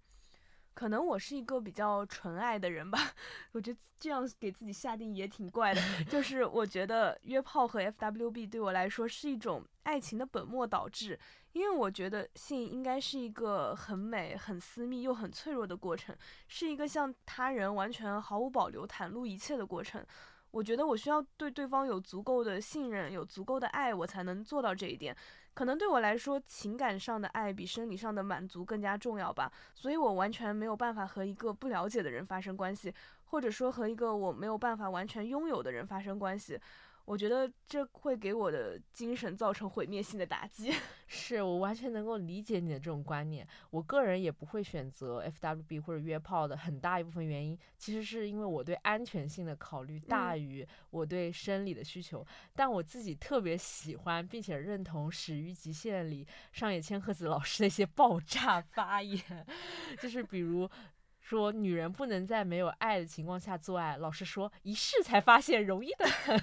[0.72, 2.98] 可能我是一个比较纯爱的人吧，
[3.52, 5.80] 我觉得这样给自己下定义也挺怪的。
[6.08, 11.18] 就是我觉得约炮和 FWB 对我来说是一种爱情的本末倒置，
[11.52, 16.16] 因为我觉得性应该是一个很美、很私密又很脆弱的过程，
[16.48, 20.02] 是一个向他人完全毫无保留袒露一切的过程。
[20.50, 25.16] 我觉得我需要对对方有足够的信任，有足够的爱，我才能做到这一点。
[25.52, 32.92] 可能对我来说，情感上的爱比生理上的满足更加重要吧，所以我完全没有办法和一个不了解的人发生关系，
[33.24, 36.58] 或者说和一个我没有办法完全拥有的人发生关系。
[37.04, 40.72] 我觉得这会给我的精神造成毁灭性的打击。
[41.06, 43.46] 是我完全能够理解你的这种观念。
[43.70, 52.24] 我个人也不会选择 FWB 或者约炮的很大一部分原因，其实是因为我对安全性的考虑大于我对生理的需求。
[52.54, 59.20] 但我自己特别喜欢并且认同《始于极限》里上野千鹤子老师的一些爆炸发言，
[60.00, 60.70] 就是比如。
[61.30, 66.42] 说女人不能在没有爱的情况下做爱，老师说一试才发现容易的很。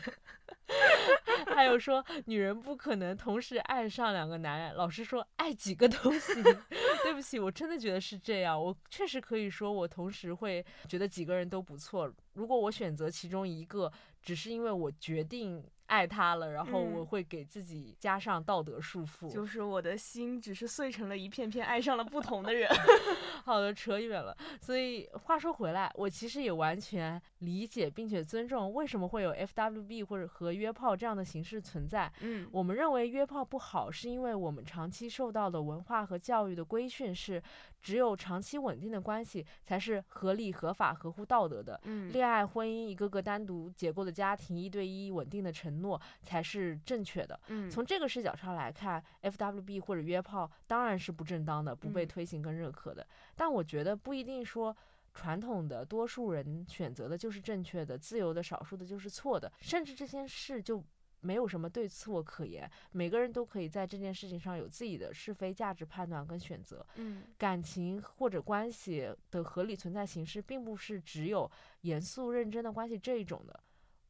[1.54, 6.42] 还有说女人不可能同时爱上两个男人，老师说爱几个都行。
[7.04, 12.10] 对不起，我真的觉得是这样，我确实可以说我同时会觉得几个人都不错。
[12.36, 22.70] 如果我选择其中一个，只是因为我决定爱他了，然后我会给自己加上道德束缚，就是我的心只是碎成了一片片，爱上了不同的人。
[23.44, 24.36] 好的，扯远了。
[24.62, 32.12] 所以话说回来，我其实也完全理解并且尊重为什么会有 FWB 或者和约炮这样的形式存在。
[32.22, 37.42] 嗯，我们认为约炮不好，是因为我们长期受到的文化和教育的规训是。
[37.80, 41.80] 只有长期稳定的关系才是合理、合法、合乎道德的。
[41.84, 47.40] 嗯，恋爱、婚姻，一个个单独结构的家庭，一对一稳定的承诺才是正确的。
[47.48, 53.06] 嗯，从这个视角上来看，FWB 或者约炮当然是不正当的，不被推行跟认可的。
[53.36, 54.76] 但我觉得不一定说
[55.14, 60.84] 传统的多数人选择的就是正确的，自由的少数的就是错的，甚至这件事就。
[61.20, 66.86] 没有什么对错可言，每个人都可以在这件事情上有自己的是非价值判断跟选择。
[66.96, 71.50] 嗯，感情或者关系的合理存在形式，并不是只有
[71.82, 73.60] 严肃认真的关系这一种的。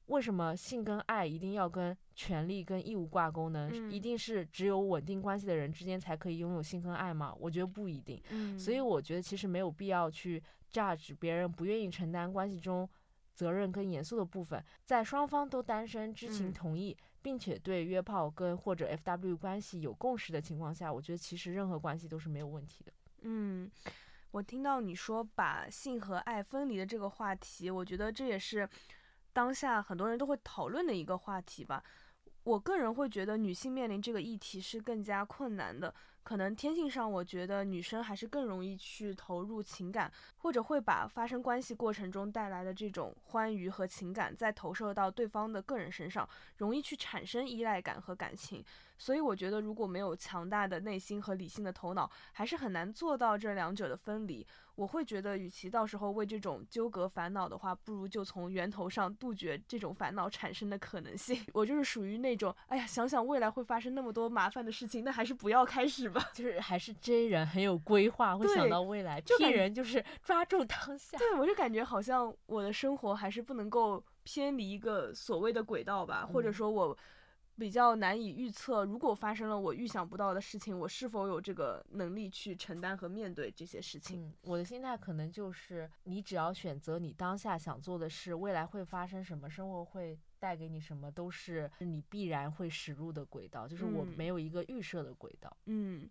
[0.07, 3.69] 为什么性跟爱一定要跟权利跟义务挂钩呢？
[3.89, 7.33] 一定是只有稳定关系的人之间才可以拥有性跟爱吗？
[7.39, 8.21] 我觉得不一定。
[8.31, 12.89] 嗯，所以我觉得其实没有必要去榨取别人不愿意承担关系中。
[13.33, 22.91] 责任跟严肃的部分，在双方都单身、知情同意，并且对约炮跟或者 F W 关系有共识的情况下，我觉得其实任何关系都是没有问题的。
[23.21, 23.69] 嗯，
[24.31, 28.67] 我听到你说把性和爱分离的这个话题，我觉得这也是
[29.37, 31.83] 当下很多人都会讨论的一个话题吧。
[32.43, 35.93] 我个人会觉得女性面临这个议题是更加困难的。
[36.23, 48.65] 可能天性上，我觉得女生还是更容易去投入情感，或者会把发生关系过程中带来的这种欢愉和情感再投射到对方的个人身上，容易去产生依赖感和感情。
[48.97, 54.45] 所以我觉得，如果没有强大的内心和理性的头脑，还是很难做到这两者的分离。
[54.75, 61.35] 我会觉得，与其到时候为这种纠葛烦恼的话，不如就从源头上杜绝这种烦恼产生的可能性。
[61.53, 66.23] 我就是属于那种，哎呀，想想未来会发生那么多麻烦的事情，那还是不要开始吧。
[66.31, 71.17] 就是还是 J 人很有规划，会想到未来，P 人就是 抓住当下。
[71.17, 76.97] 对，我就感觉好像我的生活还是不能够偏离一个所谓的轨道吧，或者说我。
[77.57, 84.27] 比较难以预测，如果发生了我预想不到的事情，我是否有这个能力去承担和面对这些事情？
[84.27, 95.51] 嗯，我的心态可能就是，你只要选择你当下想做的事，未来会发生什么，生活会带给你什么，都是你必然会驶入的轨道，就是我没有一个预设的轨道。
[95.65, 96.07] 嗯，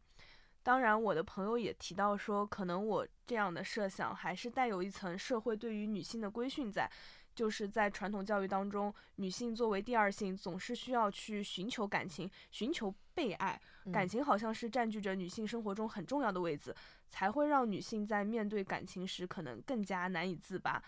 [0.65, 6.91] 当然，我的朋友也提到说，可能我这样的设想还是带有一层社会对于女性的规训在。
[7.37, 13.61] 就是在传统教育当中，女性作为第二性，总是需要去寻求感情，寻求被爱。
[13.93, 16.75] 感情好像是占据着女性生活中很重要的位置，
[17.11, 20.83] 才会让女性在面对感情时可能更加难以自拔。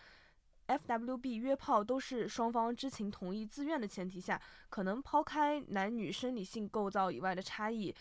[0.67, 7.95] FWB 约炮都是双方知情同意、自愿的前提下，可能抛开男女生理性构造以外的差异。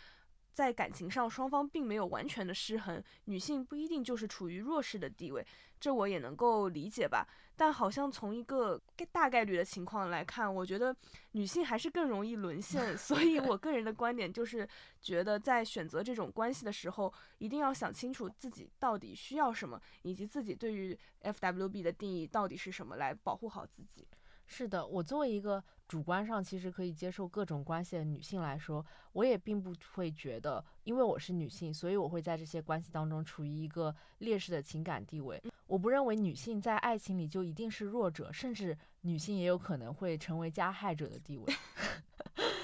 [0.57, 5.45] 在感情上，双方并没有完全的失衡，女性不一定就是处于弱势的地位，
[5.79, 7.27] 这我也能够理解吧。
[7.55, 8.81] 但好像从一个
[9.11, 10.95] 大概率的情况来看，我觉得
[11.33, 12.81] 女性还是更容易沦陷。
[12.97, 14.67] 所以我个人的观点就是，
[14.99, 24.07] 觉得在选择这种关系的时候，一定要想清楚自己到底需要什么，以及自己对于 FWB 的定义到底是什么，来保护好自己。
[24.49, 35.41] 是的，我作为一个主观上其实可以接受各种关系的女性来说，我也并不会觉得，因为我是女性，所以我会在这些关系当中处于一个劣势的情感地位。
[35.67, 38.75] 我不认为女性在爱情里就一定是弱者，甚至
[39.07, 41.45] 女性也有可能会成为加害者的地位。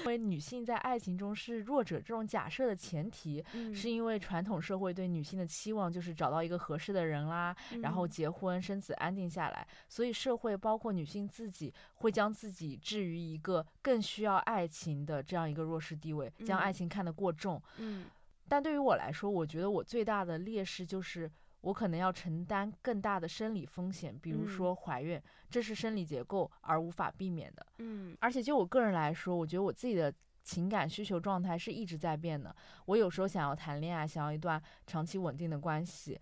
[0.04, 3.42] 因为女性在爱情中是弱者这种假设的前提，
[3.74, 17.60] 是因为传统社会对女性的期望就是找到一个合适的人啦，然后结婚生子安定下来，所以社会包括女性自己会将自己置于一个更需要爱情的这样一个弱势地位，将爱情看得过重。
[17.78, 18.04] 嗯，
[18.46, 21.30] 但对于我来说，我觉得我最大的劣势就是。
[21.64, 27.66] 我可能要承担更大的生理风险，比如说怀孕，这是生理结构而无法避免的。
[27.78, 30.12] 嗯，而且就我个人来说，我觉得我自己的
[30.42, 32.54] 情感需求状态是一直在变的。
[32.84, 36.14] 我有时候想要谈恋爱，想要一段长期稳定的关系；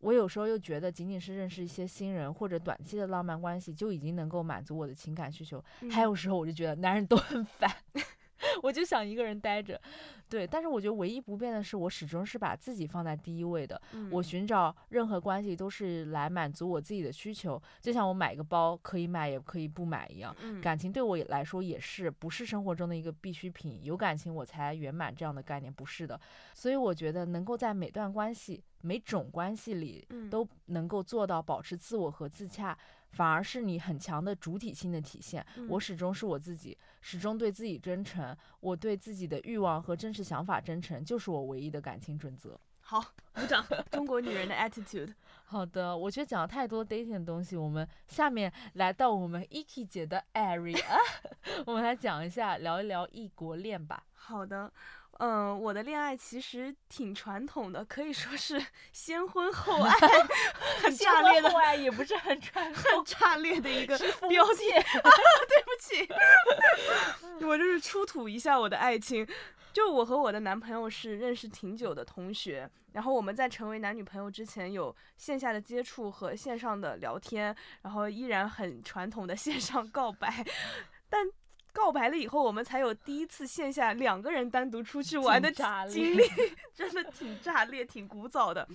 [0.00, 5.64] 我有时候又觉得仅仅是认识一些新人或者短期的浪漫关系就已经能够满足我的情感需求。
[5.90, 7.74] 还有时候我就觉得男人都很烦。
[8.62, 9.80] 我就想一个人待着，
[10.28, 13.80] 对，但是我觉得唯一不变的是，我始终是把自己放在第一位的。
[14.10, 20.34] 我寻找任何关系都是来满足我自己的需求，就像我买个包可以买也可以不买一样。
[20.62, 26.20] 感情对我来说也是不是生活中的一个必需品，有感情我才圆满这样的概念不是的。
[26.54, 32.76] 所以我觉得能够在每段关系、每种关系里都能够做到保持自我和自洽。
[33.10, 35.44] 反而是你很强的主体性的体现。
[35.68, 42.58] 我始终是我自己，始终对自己真诚，我对自己的欲望和真实想法真诚，就是我唯一的感情准则。
[42.82, 43.00] 好，
[43.32, 43.64] 鼓掌！
[43.90, 45.14] 中国女人的 attitude。
[45.46, 50.82] 好的，我觉得讲了太多 dating 的东西，我们下面来到我们 Eki 姐的 area，
[51.66, 54.02] 我们来讲一下，聊一聊异国恋吧。
[54.14, 54.72] 好的。
[55.20, 58.58] 嗯，我的恋爱其实挺传统的，可以说是
[58.90, 59.92] 先婚 后爱，
[60.82, 61.50] 很炸裂的。
[61.50, 64.70] 后爱也不是很传统，很炸裂的一 个标题。
[64.70, 66.08] 对不起，
[67.46, 69.26] 我就是出土一下我的爱情。
[69.74, 80.42] 就我和我的男朋友是认识挺久的同学，然后我们在成为男女朋友之前有线下的接触和线上的聊天，然后依然很传统的线上告白，
[81.10, 81.30] 但。
[81.72, 85.50] 告白了以后，我们才有第一次线下两个人单独出去玩的
[85.88, 86.22] 经历，
[86.74, 88.68] 真的挺炸裂、挺古早的。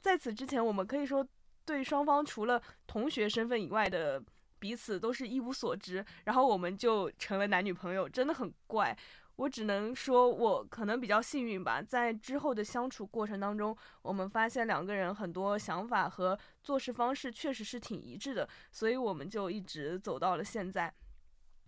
[0.00, 1.26] 在此之前，我们可以说
[1.64, 4.22] 对双方除了同学身份以外的
[4.58, 8.96] 彼此都是一无所知，然后我们就成了男女朋友，真的很怪。
[9.36, 20.92] 我只能说，我可能比较幸运吧，在之后的相处过程当中，我们发现两个人很多想法和做事方式确实是挺一致的，所以我们就一直走到了现在。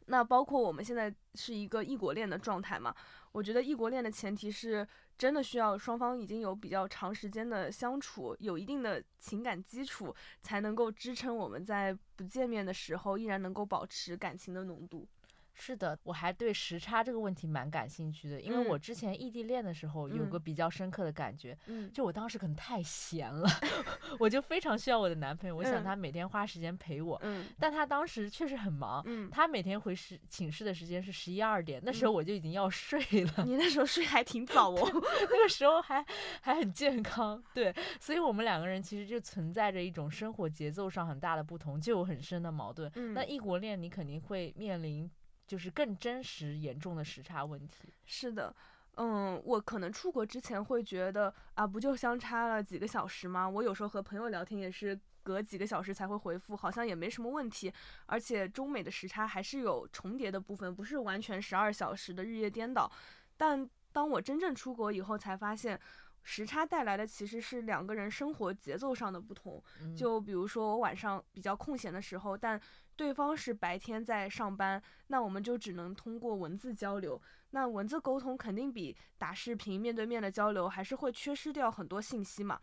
[0.06, 2.94] 那包括我们现在是一个异国恋的状态嘛？
[3.32, 4.86] 我觉得异国恋的前提是
[5.16, 15.08] 真的需要双方已经有比较长时间的相处，有一定的情感基础，才能够支撑我们在不见面的时候依然能够保持感情的浓度。
[15.54, 21.56] 是的，我还对时差这个问题蛮感兴趣的，因为我之前异地恋的时候有个比较深刻的感觉，
[21.92, 23.48] 就我当时可能太闲了，
[24.18, 27.20] 我就非常需要我的男朋友，我想他每天花时间陪我，
[27.58, 33.44] 但他当时确实很忙，他每天回室寝室的时间是十一二点，那时候我就已经要睡了。
[33.44, 34.80] 你那时候睡还挺早哦，
[35.30, 36.04] 那个时候还
[36.40, 42.90] 还很健康，对，所以我们两个人其实就存在着一种生活节奏上很大的不同，就有很深的矛盾。
[43.14, 45.10] 那异国恋你肯定会面临。
[45.52, 47.92] 就是更真实严重的时差问题。
[48.06, 48.56] 是的，
[48.94, 53.46] 嗯，我可能出国之前会觉得啊，不就相差了几个小时吗？
[53.46, 57.70] 我有时候和朋友聊天也是隔几个小时才会回复，好像也没什么问题。
[58.06, 62.90] 而且中美的时差还是有重叠的部分，不是完全十二小时的日夜颠倒。
[63.36, 65.78] 但当我真正出国以后，才发现
[66.22, 69.62] 时差带来的其实是两个人生活节奏上的不同。
[69.94, 72.58] 就比如说我晚上比较空闲的时候，但
[72.96, 77.20] 对方是白天在上班，那我们就只能通过文字交流。
[77.50, 82.60] 那文字沟通肯定比打视频面对面的交流还是会缺失掉很多信息嘛。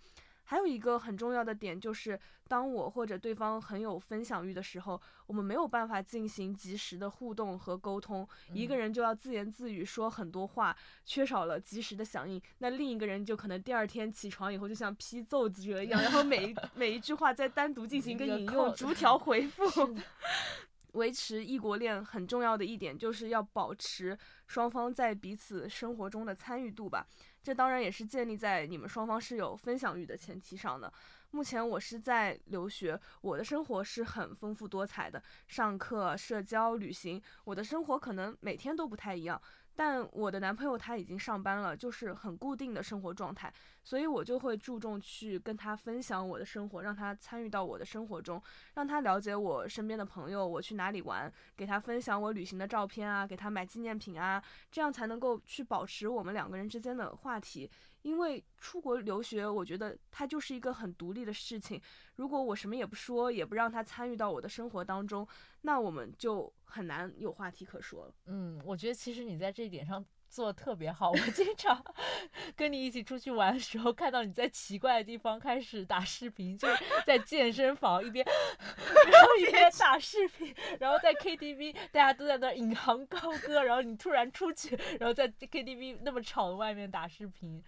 [0.50, 10.76] 还有一个很重要的点就是，当我或者对方很有分享欲的时候，我们没有办法进行及时的互动和沟通，一个人就要自言自语说很多话，
[11.06, 19.64] 缺少了及时的响应，那另一个人就可能第二天起床以后就像批奏折一样，然后每一每一句话再单独进行一个引用，逐条 回复。
[20.94, 27.06] 维持异国恋很重要的一点就是要保持双方在彼此生活中的参与度吧。
[27.50, 30.94] 这当然也是建立在你们双方是有分享欲的前提上的。
[31.32, 39.42] 目前我是在留学，我的生活是很丰富多彩的，上课、社交、旅行，我的生活可能每天都不太一样。
[39.80, 43.50] 但我的男朋友他已经上班了，就是很固定的生活状态，
[43.82, 57.72] 所以我就会注重去跟他分享我的生活，让他参与到我的生活中，让他了解我身边的朋友，我去哪里玩，给他分享我旅行的照片啊，给他买纪念品啊，这样才能够去保持我们两个人之间的话题。
[58.02, 61.82] 因为出国留学，我觉得它就是一个很独立的事情。
[62.16, 65.28] 如果我什么也不说，也不让他参与到我的生活当中，
[65.62, 68.14] 那我们就很难有话题可说了。
[68.26, 70.06] 嗯，我觉得其实你在这一点上。
[70.30, 71.84] 做的特别好，我经常
[72.56, 78.26] 跟你一起出去玩的时候，看到你在奇怪的地方开始打视频，就是在健身房一边，
[79.12, 87.62] 然后一边打视频，然后在 KTV 大家都在那引吭高歌，然后你突然出去，然后在 KTV 那么吵的外面打视频，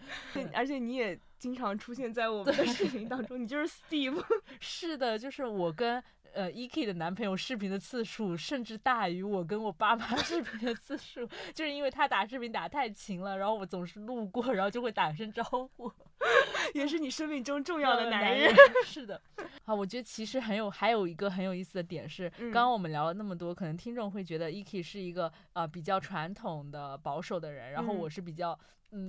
[0.54, 4.24] 而且你也经常出现在我们的视频当中，你就是 Steve。
[4.60, 6.02] 是的，就是我跟。
[6.34, 15.92] 呃，E.K 的男朋友视频的次数甚至大于我跟我爸妈视频的次数， 就是因为他打视频打太勤了，然后我总是路过，然后就会打声招呼，
[16.74, 18.54] 也是你生命中重要的男人。
[18.84, 19.20] 是的，
[19.64, 28.58] 好，我觉得其实很有还有一个很有意思的点是，刚刚我们聊了那么多，可能听众会觉得 E.K 是一个呃比较传统的保守的人，然后我是比较。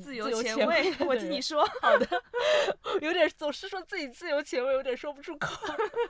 [0.02, 1.66] 自由前卫，我听你说。
[1.82, 2.08] 好的，
[3.02, 5.54] 有点总是说自己自由前卫，有点说不出口。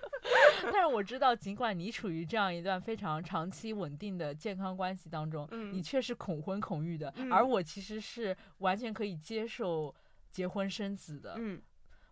[0.72, 9.94] 但是我知道，尽管你处于这样一段非常长期稳定的健康关系当中，你却是恐婚恐育的，而我其实是完全可以接受
[10.32, 11.36] 结婚生子的。
[11.38, 11.62] 嗯，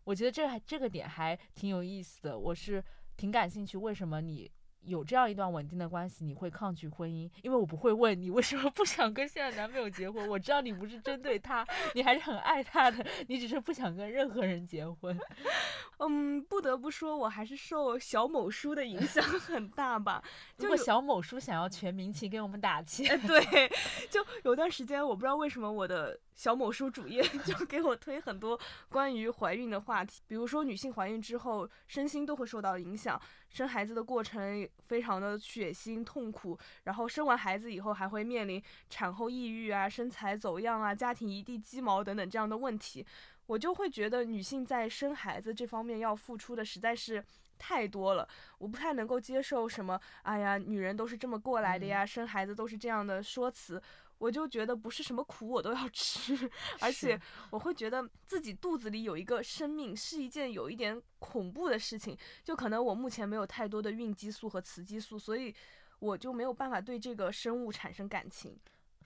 [0.04, 2.38] 我觉得这还这个点还挺有意思的。
[2.38, 2.84] 我是。
[3.18, 4.50] 挺感兴趣，为什么你？
[4.84, 7.30] 有这样一段稳定的关系，你会抗拒婚姻？
[7.42, 10.28] 因为我不会问你为什么不想跟现在男朋友结婚。
[10.28, 15.18] 我知道你不是针对他，你还是很爱他的，你只是不想跟任何人结婚。
[16.00, 20.24] 嗯，不得不说，我还是受小某书的影响很大吧。
[20.58, 23.72] 如果小某书想要全民请给我们打气， 对，
[24.10, 26.20] 就有段时间我不知道为什么我的。
[26.34, 28.60] 小某书主页就给我推很多
[28.90, 33.22] 关于怀孕的话题，比如说女性怀孕之后身心都会受到影响，
[33.52, 43.06] 生孩子的过程非常的血腥痛苦，然后生完孩子以后还会面临产后抑郁啊、身材走样啊、家庭一地鸡毛等等这样的问题，
[43.46, 47.24] 我就会觉得女性在生孩子这方面要付出的实在是
[47.60, 48.28] 太多了，
[48.58, 53.80] 我不太能够接受什么，哎呀，女人都是这么过来的呀，生孩子都是这样的说辞。
[54.22, 56.48] 我就觉得不是什么苦我都要 吃，
[56.80, 57.20] 而且
[57.50, 62.16] 我会觉得自己肚子里有一个生命是一件有一点恐怖的事情。
[62.44, 65.52] 就可能我目前没有太多的孕激素和雌激素，所以
[65.98, 68.56] 我就没有办法对这个生物产生感情。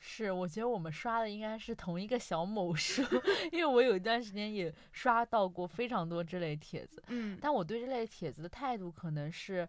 [0.02, 3.02] 是，我觉得我们刷的应该是同一个小某书，
[3.54, 7.02] 因为我有一段时间也刷到过非常多这类帖子。
[7.08, 9.66] 嗯，但我对这类帖子的态度可能是。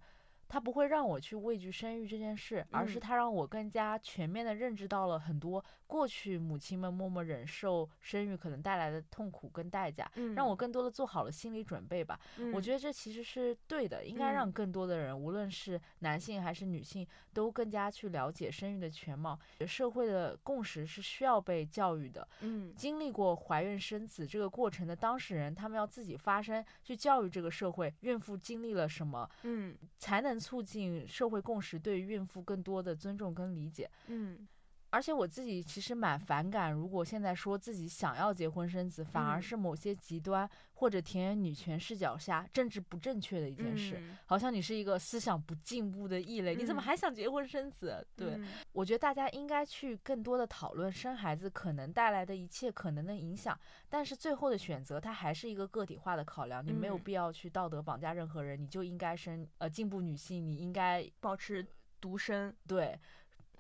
[0.49, 12.19] 他不会让我去畏惧生育这件事，而是他让我更加全面的认知到了很多过去母亲们默默忍受生育可能带来的痛苦跟代价，让我更多的做好了心理准备吧。
[12.55, 19.39] 我觉得这其实是对的，应该让更多的人，无论是男性还是女性，都更加去了解生育的全貌。
[19.67, 22.27] 社会的共识是需要被教育的。
[22.41, 30.36] 嗯，经历过怀孕生子这个过程的当事人，他们要自己发声，去教育这个社会，孕妇经历了什么，嗯，才能。
[30.39, 33.91] 促进社会共识，对孕妇更多的尊重跟理解。
[34.07, 34.47] 嗯，
[34.97, 40.49] 而且我自己其实蛮反感，如果现在说自己想要结婚生子，反而是某些极端。
[40.79, 48.07] 或者田园女权视角下政治不正确的一件事，好像你是一个思想不进步的异类，你怎么还想结婚生子？
[48.15, 48.39] 对
[48.73, 61.67] 我觉得大家应该去更多的讨论生孩子可能带来的一切可能的影响，但是最后的选择它还是一个个体化的考量，你没有必要去道德绑架任何人，你就应该生呃进步女性，你应该保持
[62.03, 62.55] 独身。
[62.69, 63.01] 对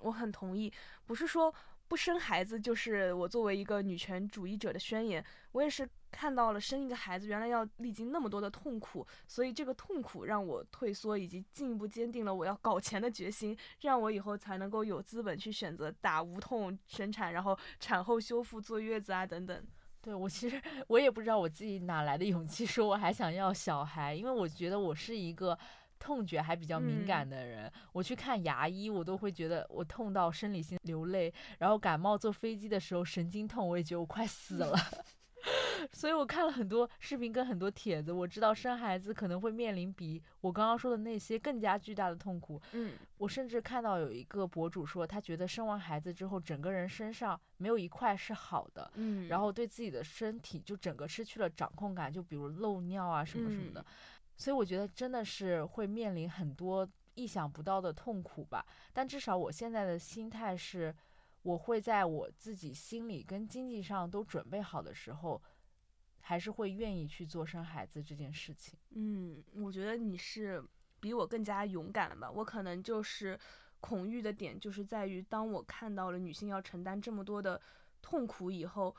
[0.00, 0.72] 我很同意，
[1.06, 1.54] 不是说
[1.88, 5.88] 不生孩子就是我作为一个女权主义者的宣言，我也是。
[6.08, 19.62] 看到了生一个孩子原来要历经那么多的痛苦，所以这个痛苦让我退缩，以及进一步坚定了我要搞钱的决心，这样我以后才能够有资本去选择打无痛生产，然后产后修复、坐月子啊等等。
[20.00, 25.58] 对我其实我也不知道我自己哪来的勇气说我还想要小孩，因为我觉得我是一个
[26.06, 34.76] 痛觉还比较敏感的人，我去看牙医我都会觉得我痛到生理性流泪，然后感冒坐飞机的时候神经痛，我也觉得我快死了。
[35.92, 42.60] 所以我看了很多视频跟很多帖子，我知道生孩子可能会面临比我刚刚说的那些更加巨大的痛苦。
[42.72, 48.90] 嗯，我甚至看到有一个博主说，他觉得生完孩子之后，整个人身上没有一块是好的。
[48.94, 53.84] 嗯，然后对自己的身体就整个失去了掌控感，就比如漏尿啊什么什么的。
[54.36, 58.64] 所以我觉得真的是会面临很多意想不到的痛苦吧。
[58.92, 60.94] 但至少我现在的心态是。
[61.42, 65.40] 我会在我自己心里跟经济上都准备好的时候，
[66.18, 68.76] 还是会愿意去做生孩子这件事情。
[68.96, 70.60] 嗯，我觉得你是
[70.98, 72.28] 比我更加勇敢了吧？
[72.28, 73.38] 我可能就是
[73.78, 77.62] 恐惧的点，就是在于当我看到了女性要承担这么多的
[78.02, 78.92] 痛苦以后，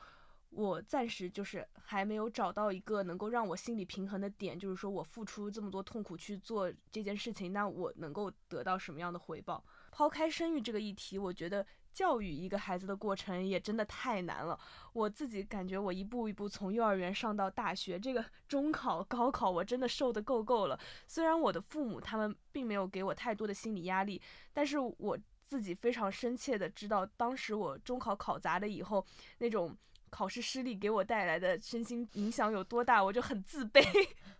[0.50, 9.64] 我暂时就是还没有找到一个能够让我心理平衡的点，就是说我付出这么多痛苦去做这件事情，那我能够得到什么样的回报？
[9.90, 11.66] 抛开生育这个议题，我觉得。
[11.90, 14.56] 教育一个孩子的过程也真的太难了，
[14.92, 20.78] 我自己感觉我一步一步从幼儿园上到大学，这个 中考、高考我真的受的够够了。
[21.08, 24.22] 虽然我的父母他们并没有给我太多的心理压力，
[24.52, 29.04] 但是我自己非常深切的知道，当时我中考考砸了以后，
[29.38, 29.76] 那种
[30.08, 33.82] 考试失利给我带来的身心影响有多大，我就很自卑。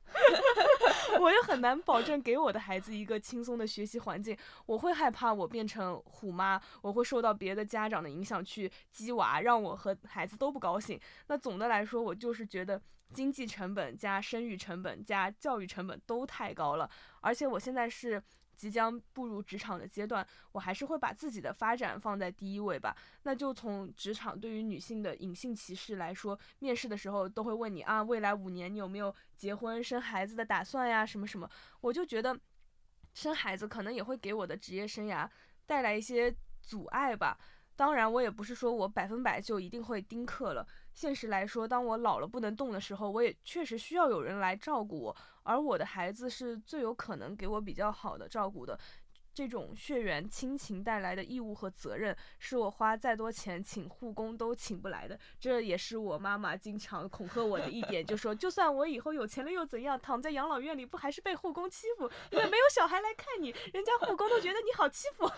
[1.21, 10.99] 我也很难保证给我的孩子一个轻松的学习环境，我会害怕我变成虎妈，我会受到别的家长的影响去激娃，让我和孩子都不高兴。
[11.27, 12.81] 那总的来说，我就是觉得
[13.12, 16.89] 经济成本加生育成本加教育成本都太高了，
[17.21, 18.23] 而且我现在是。
[18.59, 22.95] 即将步入职场的阶段，我还是会把自己的发展放在第一位吧。
[23.23, 31.07] 那就从职场对于女性的隐性歧视来说，面试的时候都会问你啊，未来五年你有没有结婚生孩子的打算呀？
[31.07, 31.49] 什么什么？
[31.81, 32.37] 我就觉得，
[33.15, 35.29] 生孩子可能也会给我的职业生涯
[35.65, 37.39] 带来一些阻碍吧。
[37.79, 40.66] 当然，我也不是说我百分百就一定会丁克了。
[40.95, 48.76] 现实来说，当我老了不能动的时候，我也确实需要有人来照顾我，而我的孩子是最有可能给我比较好的照顾的。
[49.39, 55.16] 这种血缘亲情带来的义务和责任，是我花再多钱请护工都请不来的。
[55.39, 62.11] 这也是我妈妈经常恐吓我的一点，就说就算我以后有钱了又怎样，躺在养老院里不还是被护工欺负？
[62.32, 65.30] 因为没有小孩来看你，人家护工都觉得你好欺负。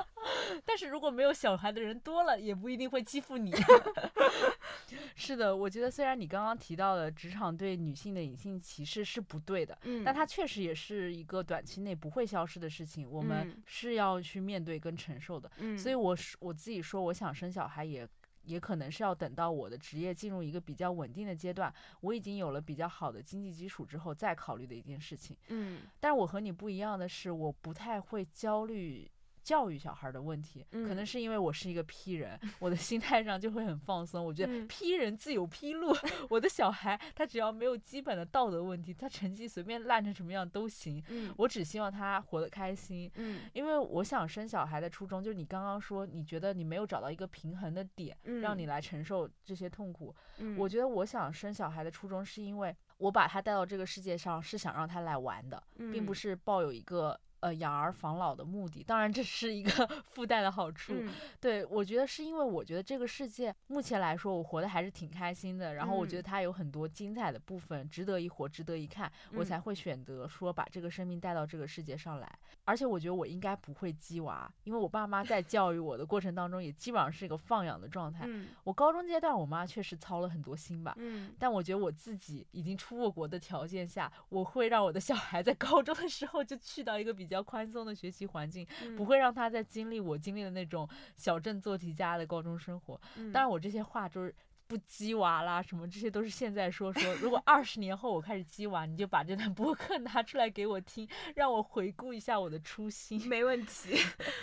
[0.64, 3.52] 但是如果没有小孩的人多了，也不一定会欺负你。
[5.14, 15.50] 是的，我觉得虽然你刚刚提到的职场对女性的隐性歧视是不对的，嗯，但它确实也是一个短期内不会消失的事情，我们是要去面对跟承受的。
[15.58, 18.08] 嗯，所以我是我自己说，我想生小孩也
[18.44, 25.36] 也可能是要等到我的职业进入一个比较稳定的阶段，我已经有了比较好的经济基础之后再考虑的一件事情。
[25.48, 29.10] 嗯，但是我和你不一样的是，我不太会焦虑。
[29.42, 34.24] 教育小孩的问题，可能是因为我是一个批人，我的心态上就会很放松。
[34.24, 35.92] 我觉得批人自有批路，
[36.30, 41.02] 我的小孩他只要没有基本的道德问题，他成绩随便烂成什么样都行。
[41.36, 43.10] 我只希望他活得开心。
[43.16, 50.14] 嗯，因为我想生小孩的初衷就是你刚刚说，你觉得你没有找到一个平衡的点，让你来承受这些痛苦。
[50.56, 57.18] 我觉得我想生小孩的初衷是因为我把他带到这个世界上是想让他来玩的，并不是抱有一个。
[57.42, 59.70] 呃，养儿防老的目的，当然这是一个
[60.14, 60.94] 附带的好处。
[61.40, 65.74] 对我觉得是因为我觉得这个世界目前来说，我活得还是挺开心的。
[65.74, 72.38] 然后我觉得它有很多精彩的部分，值得一活，值得一看，我才会选择说把这个生命带到这个世界上来。
[72.64, 78.24] 而且我觉得我应该不会鸡娃，因为我爸妈在教育我的过程当中，也基本上是一个放养的状态。
[78.62, 80.94] 我高中阶段，我妈确实操了很多心吧。
[80.96, 81.34] 嗯。
[81.40, 88.66] 但我觉得我自己已经出过国的条件下，我会让我的小孩在高中的时候就去到一个比较宽松的学习环境，
[88.96, 93.00] 不会让他再经历我经历的那种小镇做题家的高中生活。
[93.32, 94.34] 当然，我这些话就是
[94.66, 97.14] 不鸡娃啦，什么这些都是现在说说。
[97.14, 103.28] 如果二十年后我开始鸡娃，你就把这段播客拿出来给我听，让我回顾一下我的初心。
[103.28, 103.96] 没问题。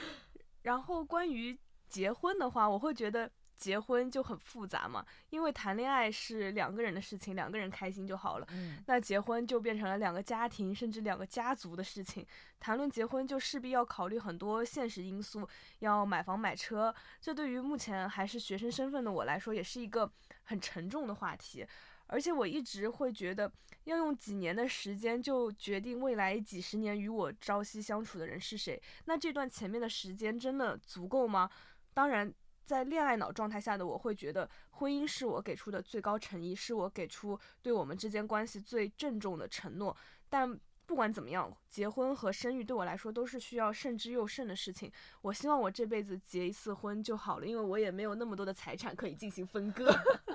[0.63, 1.59] 然后关于
[1.89, 3.29] 结婚的话，我会觉得。
[3.59, 8.47] 结婚就很复杂嘛，因为谈恋爱是两个人的事情，两个人开心就好了。
[8.51, 12.25] 嗯，那结婚就变成了两个家庭甚至两个家族的事情。
[12.57, 15.45] 谈论结婚就势必要考虑很多现实因素，
[15.79, 20.09] 要买房买车，这对于目前还是学生身份的我来说，也是一个
[20.43, 21.67] 很沉重的话题。
[22.07, 23.51] 而且我一直会觉得，
[23.83, 31.49] 要用几年的时间就决定未来几十年与我朝夕相处的人是谁，那这段前面的时间真的足够吗？
[31.93, 32.33] 当然。
[32.69, 39.97] 在恋爱脑状态下的我会觉得，婚姻是我给出的最高诚意，是我给出对我们之间关系最郑重的承诺。
[40.29, 40.55] 但
[40.85, 44.91] 不管怎么样，结婚和生育对我来说都是需要慎之又慎的事情。
[45.23, 49.91] 我希望我这辈子结一次婚就好了，因为我也没有那么多的财产可以进行分割。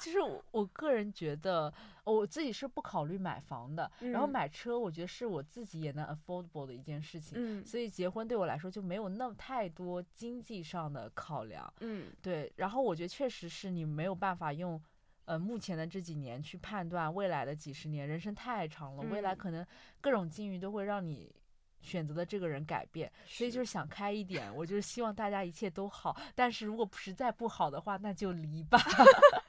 [0.00, 1.72] 其实我我个人觉得，
[2.04, 7.36] 我自己是不考虑买房的，然后买车，我觉得是我自己也能 affordable 的一件事情。
[7.36, 11.72] 嗯，所以结婚对我来说就没有那么太多经济上的考量。
[11.80, 12.52] 嗯，对。
[12.56, 14.80] 然后我觉得确实是你没有办法用，
[15.24, 19.66] 呃，目前的这几年去判断未来的几十年，人生太长了，未来可能
[20.00, 21.34] 各种境遇都会让你。
[21.80, 24.52] 选择的这个人改变，所以就是想开一点。
[24.56, 28.76] 我就是希望大家一切都好，但是如果实在不好的话，那就离吧。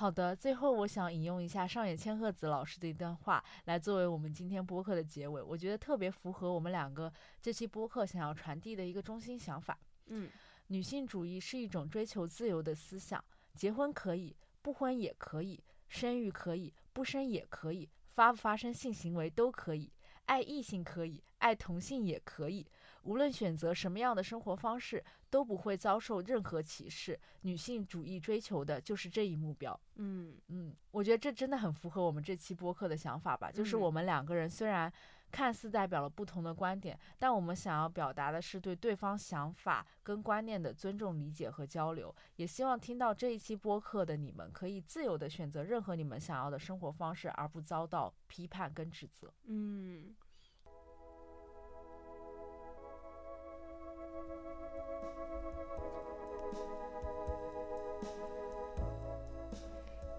[0.00, 5.42] 好的，最后我想引用一下上野千鹤子老师的一段话，来作为我们今天播客的结尾。
[5.42, 9.78] 我觉得特别符合我们两个这期播客想要传递的一个中心想法。
[10.06, 10.30] 嗯，
[10.68, 13.22] 女性主义是一种追求自由的思想，
[13.52, 19.92] 结婚可以，不婚也可以，生育可以，不生也可以，发不发生性行为都可以。
[20.24, 22.66] 爱异性可以，爱同性也可以。
[23.02, 27.18] 无论选择什么样的生活方式，都不会遭受任何歧视。
[27.42, 29.78] 女性主义追求的就是这一目标。
[29.96, 33.50] 嗯嗯，我觉得这真的很符合我们这期播客的想法吧。
[33.50, 34.92] 就是我们两个人虽然。
[35.32, 42.12] 看似代表了不同的观点，但我们想要表达的是对对方想法跟观念的尊重、理解和交流。
[42.34, 49.32] 也希望听到这一期播客的你们，可以自由的选择任何你们想要的生活方式，而不遭到批判跟指责。
[49.44, 50.12] 嗯。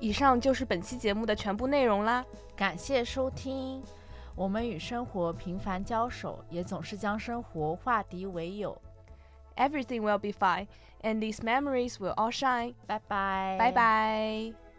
[0.02, 2.26] 以上就是本期节目的全部内容啦，
[2.56, 3.82] 感谢收听。
[4.36, 8.76] 我们与生活频繁交手，也总是将生活化敌为友。
[9.56, 10.66] Everything will be fine,
[11.04, 12.74] and these memories will all shine.
[12.88, 14.71] 拜拜，拜拜。